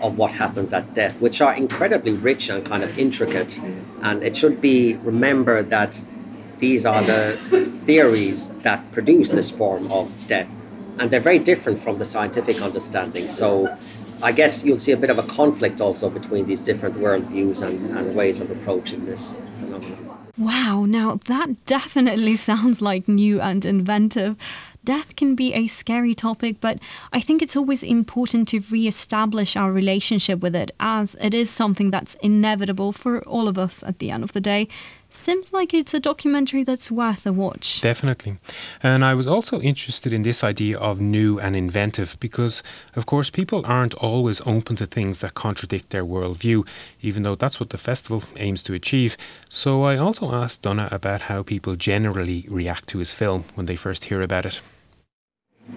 of 0.00 0.18
what 0.18 0.32
happens 0.32 0.72
at 0.72 0.94
death, 0.94 1.20
which 1.20 1.40
are 1.40 1.54
incredibly 1.54 2.12
rich 2.12 2.48
and 2.48 2.64
kind 2.64 2.82
of 2.82 2.98
intricate. 2.98 3.60
And 4.02 4.22
it 4.22 4.36
should 4.36 4.60
be 4.60 4.94
remembered 4.96 5.70
that 5.70 6.02
these 6.58 6.84
are 6.86 7.02
the 7.02 7.36
theories 7.84 8.50
that 8.60 8.92
produce 8.92 9.30
this 9.30 9.50
form 9.50 9.90
of 9.90 10.12
death. 10.26 10.56
And 10.98 11.10
they're 11.10 11.20
very 11.20 11.38
different 11.38 11.78
from 11.78 11.98
the 11.98 12.04
scientific 12.04 12.60
understanding. 12.60 13.28
So 13.28 13.74
I 14.22 14.32
guess 14.32 14.64
you'll 14.64 14.78
see 14.78 14.92
a 14.92 14.98
bit 14.98 15.08
of 15.08 15.18
a 15.18 15.22
conflict 15.22 15.80
also 15.80 16.10
between 16.10 16.46
these 16.46 16.60
different 16.60 16.96
worldviews 16.96 17.66
and, 17.66 17.96
and 17.96 18.14
ways 18.14 18.40
of 18.40 18.50
approaching 18.50 19.06
this 19.06 19.36
phenomenon. 19.58 20.10
Wow, 20.36 20.84
now 20.86 21.18
that 21.26 21.64
definitely 21.66 22.36
sounds 22.50 22.82
like 22.82 23.08
new 23.08 23.40
and 23.40 23.64
inventive. 23.64 24.36
Death 24.90 25.14
can 25.14 25.36
be 25.36 25.54
a 25.54 25.68
scary 25.68 26.14
topic, 26.14 26.56
but 26.60 26.80
I 27.12 27.20
think 27.20 27.42
it's 27.42 27.54
always 27.54 27.84
important 27.84 28.48
to 28.48 28.58
re 28.72 28.88
establish 28.88 29.56
our 29.56 29.70
relationship 29.70 30.40
with 30.40 30.56
it, 30.56 30.72
as 30.80 31.14
it 31.20 31.32
is 31.32 31.48
something 31.48 31.92
that's 31.92 32.16
inevitable 32.16 32.90
for 32.90 33.22
all 33.22 33.46
of 33.46 33.56
us 33.56 33.84
at 33.84 34.00
the 34.00 34.10
end 34.10 34.24
of 34.24 34.32
the 34.32 34.40
day. 34.40 34.66
Seems 35.08 35.52
like 35.52 35.72
it's 35.72 35.94
a 35.94 36.00
documentary 36.00 36.64
that's 36.64 36.90
worth 36.90 37.24
a 37.24 37.32
watch. 37.32 37.80
Definitely. 37.80 38.38
And 38.82 39.04
I 39.04 39.14
was 39.14 39.28
also 39.28 39.60
interested 39.60 40.12
in 40.12 40.22
this 40.22 40.42
idea 40.42 40.76
of 40.78 41.00
new 41.00 41.38
and 41.38 41.54
inventive 41.54 42.16
because, 42.18 42.60
of 42.96 43.06
course, 43.06 43.30
people 43.30 43.62
aren't 43.64 43.94
always 43.94 44.40
open 44.44 44.74
to 44.76 44.86
things 44.86 45.20
that 45.20 45.34
contradict 45.34 45.90
their 45.90 46.04
worldview, 46.04 46.66
even 47.00 47.22
though 47.22 47.36
that's 47.36 47.60
what 47.60 47.70
the 47.70 47.78
festival 47.78 48.24
aims 48.38 48.64
to 48.64 48.74
achieve. 48.74 49.16
So 49.48 49.84
I 49.84 49.96
also 49.96 50.34
asked 50.34 50.62
Donagh 50.62 50.90
about 50.90 51.28
how 51.30 51.44
people 51.44 51.76
generally 51.76 52.44
react 52.48 52.88
to 52.88 52.98
his 52.98 53.14
film 53.14 53.44
when 53.54 53.66
they 53.66 53.76
first 53.76 54.06
hear 54.06 54.20
about 54.20 54.46
it 54.46 54.60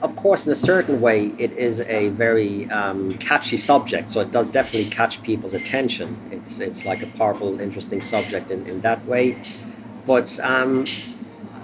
of 0.02 0.16
course, 0.16 0.46
in 0.46 0.52
a 0.52 0.56
certain 0.56 1.00
way, 1.00 1.28
it 1.38 1.54
is 1.54 1.80
a 1.82 2.10
very 2.10 2.70
um, 2.70 3.14
catchy 3.20 3.58
subject, 3.58 4.10
so 4.10 4.20
it 4.20 4.32
does 4.32 4.48
definitely 4.48 4.90
catch 4.90 5.22
people's 5.24 5.54
attention. 5.54 6.18
It's 6.32 6.60
it's 6.60 6.86
like 6.86 7.04
a 7.04 7.08
powerful, 7.18 7.60
interesting 7.62 8.02
subject 8.02 8.52
in, 8.52 8.66
in 8.68 8.82
that 8.82 9.06
way. 9.06 9.42
But 10.06 10.40
um, 10.42 10.86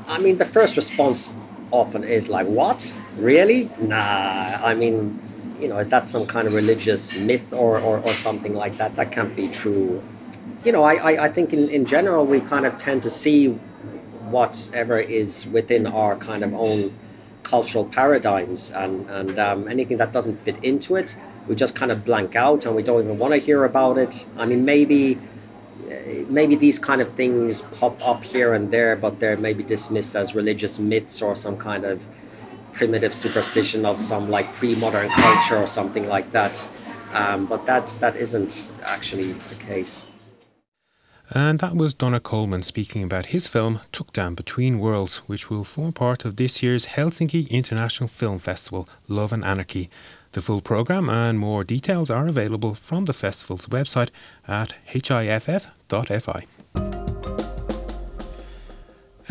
I 0.07 0.19
mean, 0.19 0.37
the 0.37 0.45
first 0.45 0.77
response 0.77 1.29
often 1.71 2.03
is 2.03 2.29
like, 2.29 2.47
"What? 2.47 2.95
Really? 3.17 3.69
Nah." 3.79 4.59
I 4.63 4.73
mean, 4.73 5.19
you 5.59 5.67
know, 5.67 5.77
is 5.77 5.89
that 5.89 6.05
some 6.05 6.25
kind 6.25 6.47
of 6.47 6.53
religious 6.53 7.19
myth 7.19 7.51
or, 7.51 7.79
or, 7.79 7.99
or 7.99 8.13
something 8.13 8.53
like 8.53 8.77
that? 8.77 8.95
That 8.95 9.11
can't 9.11 9.35
be 9.35 9.49
true. 9.49 10.01
You 10.63 10.71
know, 10.71 10.83
I, 10.83 10.95
I, 10.95 11.25
I 11.25 11.29
think 11.29 11.53
in, 11.53 11.69
in 11.69 11.85
general 11.85 12.25
we 12.25 12.39
kind 12.39 12.65
of 12.65 12.77
tend 12.77 13.03
to 13.03 13.09
see 13.09 13.47
whatever 14.29 14.99
is 14.99 15.47
within 15.47 15.87
our 15.87 16.15
kind 16.15 16.43
of 16.43 16.53
own 16.53 16.93
cultural 17.49 17.85
paradigms 17.85 18.71
and, 18.71 19.09
and 19.09 19.39
um, 19.39 19.67
anything 19.67 19.97
that 19.97 20.11
doesn't 20.13 20.37
fit 20.37 20.63
into 20.63 20.95
it, 20.95 21.15
we 21.47 21.55
just 21.55 21.73
kind 21.73 21.91
of 21.91 22.05
blank 22.05 22.35
out 22.35 22.65
and 22.65 22.75
we 22.75 22.83
don't 22.83 23.03
even 23.03 23.17
want 23.17 23.33
to 23.33 23.39
hear 23.39 23.65
about 23.65 23.97
it. 23.97 24.27
I 24.37 24.45
mean, 24.45 24.65
maybe 24.65 25.17
uh, 25.89 26.25
maybe 26.29 26.55
these 26.55 26.77
kind 26.77 27.01
of 27.01 27.13
things 27.13 27.63
pop 27.79 27.95
up 28.07 28.23
here 28.23 28.53
and 28.53 28.69
there, 28.71 28.95
but 28.95 29.19
they're 29.19 29.37
maybe 29.37 29.63
dismissed 29.63 30.15
as 30.15 30.35
religious 30.35 30.77
myths 30.77 31.21
or 31.21 31.35
some 31.35 31.57
kind 31.57 31.83
of 31.83 32.05
primitive 32.73 33.13
superstition 33.13 33.85
of 33.85 33.99
some 33.99 34.29
like 34.29 34.53
pre-modern 34.53 35.09
culture 35.09 35.57
or 35.57 35.67
something 35.67 36.07
like 36.07 36.31
that. 36.31 36.69
Um, 37.13 37.47
but 37.47 37.65
that's 37.65 37.97
that 37.97 38.15
isn't 38.15 38.69
actually 38.83 39.33
the 39.33 39.55
case. 39.55 40.05
And 41.31 41.59
that 41.59 41.75
was 41.75 41.93
Donagh 41.93 42.23
Coleman 42.23 42.63
speaking 42.63 43.03
about 43.03 43.27
his 43.27 43.45
film 43.45 43.81
Tukdam 43.93 44.35
Between 44.35 44.79
Worlds, 44.79 45.17
which 45.27 45.49
will 45.49 45.63
form 45.63 45.93
part 45.93 46.25
of 46.25 46.37
this 46.37 46.63
year's 46.63 46.87
Helsinki 46.87 47.47
International 47.49 48.07
Film 48.07 48.39
Festival 48.39 48.89
Love 49.07 49.31
and 49.31 49.45
Anarchy. 49.45 49.89
The 50.31 50.41
full 50.41 50.61
programme 50.61 51.09
and 51.09 51.37
more 51.37 51.63
details 51.63 52.09
are 52.09 52.27
available 52.27 52.73
from 52.73 53.05
the 53.05 53.13
festival's 53.13 53.67
website 53.67 54.09
at 54.47 54.73
hiff.fi. 54.87 56.47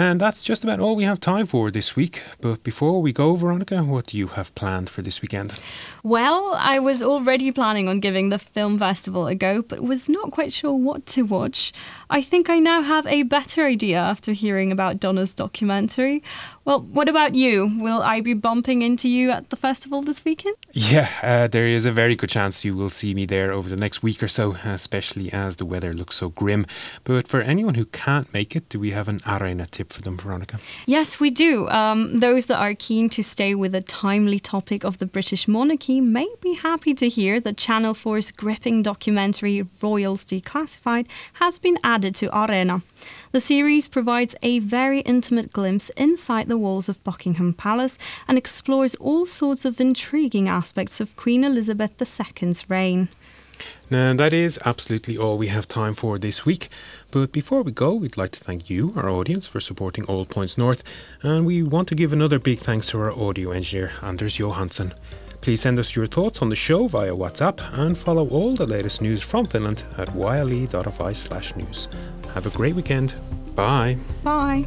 And 0.00 0.20
that's 0.20 0.44
just 0.44 0.62
about 0.62 0.78
all 0.78 0.94
we 0.94 1.02
have 1.02 1.18
time 1.18 1.44
for 1.44 1.72
this 1.72 1.96
week. 1.96 2.22
But 2.40 2.62
before 2.62 3.02
we 3.02 3.12
go, 3.12 3.34
Veronica, 3.34 3.82
what 3.82 4.06
do 4.06 4.16
you 4.16 4.28
have 4.28 4.54
planned 4.54 4.88
for 4.88 5.02
this 5.02 5.20
weekend? 5.20 5.60
Well, 6.04 6.54
I 6.56 6.78
was 6.78 7.02
already 7.02 7.50
planning 7.50 7.88
on 7.88 7.98
giving 7.98 8.28
the 8.28 8.38
film 8.38 8.78
festival 8.78 9.26
a 9.26 9.34
go, 9.34 9.60
but 9.60 9.80
was 9.80 10.08
not 10.08 10.30
quite 10.30 10.52
sure 10.52 10.72
what 10.72 11.04
to 11.06 11.22
watch. 11.22 11.72
I 12.10 12.22
think 12.22 12.48
I 12.48 12.58
now 12.58 12.80
have 12.80 13.06
a 13.06 13.22
better 13.24 13.66
idea 13.66 13.98
after 13.98 14.32
hearing 14.32 14.72
about 14.72 14.98
Donagh's 14.98 15.34
documentary. 15.34 16.22
Well, 16.64 16.80
what 16.80 17.08
about 17.08 17.34
you? 17.34 17.70
Will 17.78 18.02
I 18.02 18.22
be 18.22 18.32
bumping 18.32 18.80
into 18.80 19.08
you 19.10 19.30
at 19.30 19.50
the 19.50 19.56
festival 19.56 20.00
this 20.00 20.24
weekend? 20.24 20.56
Yeah, 20.72 21.08
uh, 21.22 21.48
there 21.48 21.66
is 21.66 21.84
a 21.84 21.92
very 21.92 22.14
good 22.14 22.30
chance 22.30 22.64
you 22.64 22.74
will 22.74 22.88
see 22.88 23.12
me 23.12 23.26
there 23.26 23.52
over 23.52 23.68
the 23.68 23.76
next 23.76 24.02
week 24.02 24.22
or 24.22 24.28
so, 24.28 24.56
especially 24.64 25.30
as 25.32 25.56
the 25.56 25.66
weather 25.66 25.92
looks 25.92 26.16
so 26.16 26.30
grim. 26.30 26.64
But 27.04 27.28
for 27.28 27.42
anyone 27.42 27.74
who 27.74 27.84
can't 27.84 28.32
make 28.32 28.56
it, 28.56 28.70
do 28.70 28.80
we 28.80 28.90
have 28.92 29.08
an 29.08 29.20
Areena 29.20 29.70
tip 29.70 29.92
for 29.92 30.00
them, 30.00 30.16
Veronica? 30.16 30.58
Yes, 30.86 31.20
we 31.20 31.30
do. 31.30 31.68
Um, 31.68 32.12
those 32.12 32.46
that 32.46 32.58
are 32.58 32.74
keen 32.74 33.10
to 33.10 33.22
stay 33.22 33.54
with 33.54 33.72
the 33.72 33.82
timely 33.82 34.38
topic 34.38 34.82
of 34.82 34.96
the 34.96 35.06
British 35.06 35.46
monarchy 35.46 36.00
may 36.00 36.28
be 36.40 36.54
happy 36.54 36.94
to 36.94 37.08
hear 37.08 37.38
that 37.40 37.58
Channel 37.58 37.92
4's 37.92 38.30
gripping 38.30 38.82
documentary 38.82 39.66
Royals 39.82 40.24
Declassified 40.24 41.06
has 41.34 41.58
been 41.58 41.76
added 41.84 41.97
to 41.98 42.28
Areena. 42.28 42.82
The 43.32 43.40
series 43.40 43.88
provides 43.88 44.34
a 44.42 44.60
very 44.60 45.00
intimate 45.00 45.52
glimpse 45.52 45.90
inside 45.90 46.48
the 46.48 46.56
walls 46.56 46.88
of 46.88 47.02
Buckingham 47.04 47.54
Palace 47.54 47.98
and 48.26 48.38
explores 48.38 48.94
all 48.96 49.26
sorts 49.26 49.64
of 49.64 49.80
intriguing 49.80 50.48
aspects 50.48 51.00
of 51.00 51.16
Queen 51.16 51.44
Elizabeth 51.44 52.00
II's 52.00 52.70
reign. 52.70 53.08
Now, 53.90 54.14
that 54.14 54.32
is 54.32 54.58
absolutely 54.64 55.16
all 55.16 55.36
we 55.36 55.48
have 55.48 55.66
time 55.66 55.94
for 55.94 56.18
this 56.18 56.46
week. 56.46 56.68
But 57.10 57.32
before 57.32 57.62
we 57.62 57.72
go, 57.72 57.94
we'd 57.94 58.16
like 58.16 58.32
to 58.32 58.40
thank 58.40 58.70
you, 58.70 58.92
our 58.96 59.08
audience, 59.08 59.46
for 59.46 59.60
supporting 59.60 60.04
All 60.04 60.24
Points 60.24 60.58
North. 60.58 60.84
And 61.22 61.46
we 61.46 61.62
want 61.62 61.88
to 61.88 61.94
give 61.94 62.12
another 62.12 62.38
big 62.38 62.58
thanks 62.58 62.90
to 62.90 63.00
our 63.00 63.12
audio 63.12 63.50
engineer, 63.50 63.92
Anders 64.02 64.38
Johansson. 64.38 64.94
Please 65.48 65.62
send 65.62 65.78
us 65.78 65.96
your 65.96 66.06
thoughts 66.06 66.42
on 66.42 66.50
the 66.50 66.54
show 66.54 66.88
via 66.88 67.12
WhatsApp 67.12 67.58
and 67.78 67.96
follow 67.96 68.28
all 68.28 68.54
the 68.54 68.66
latest 68.66 69.00
news 69.00 69.22
from 69.22 69.46
Finland 69.46 69.82
at 69.96 70.14
yle.fi 70.14 71.12
slash 71.14 71.56
news. 71.56 71.88
Have 72.34 72.44
a 72.44 72.50
great 72.50 72.74
weekend. 72.74 73.14
Bye. 73.54 73.96
Bye. 74.22 74.66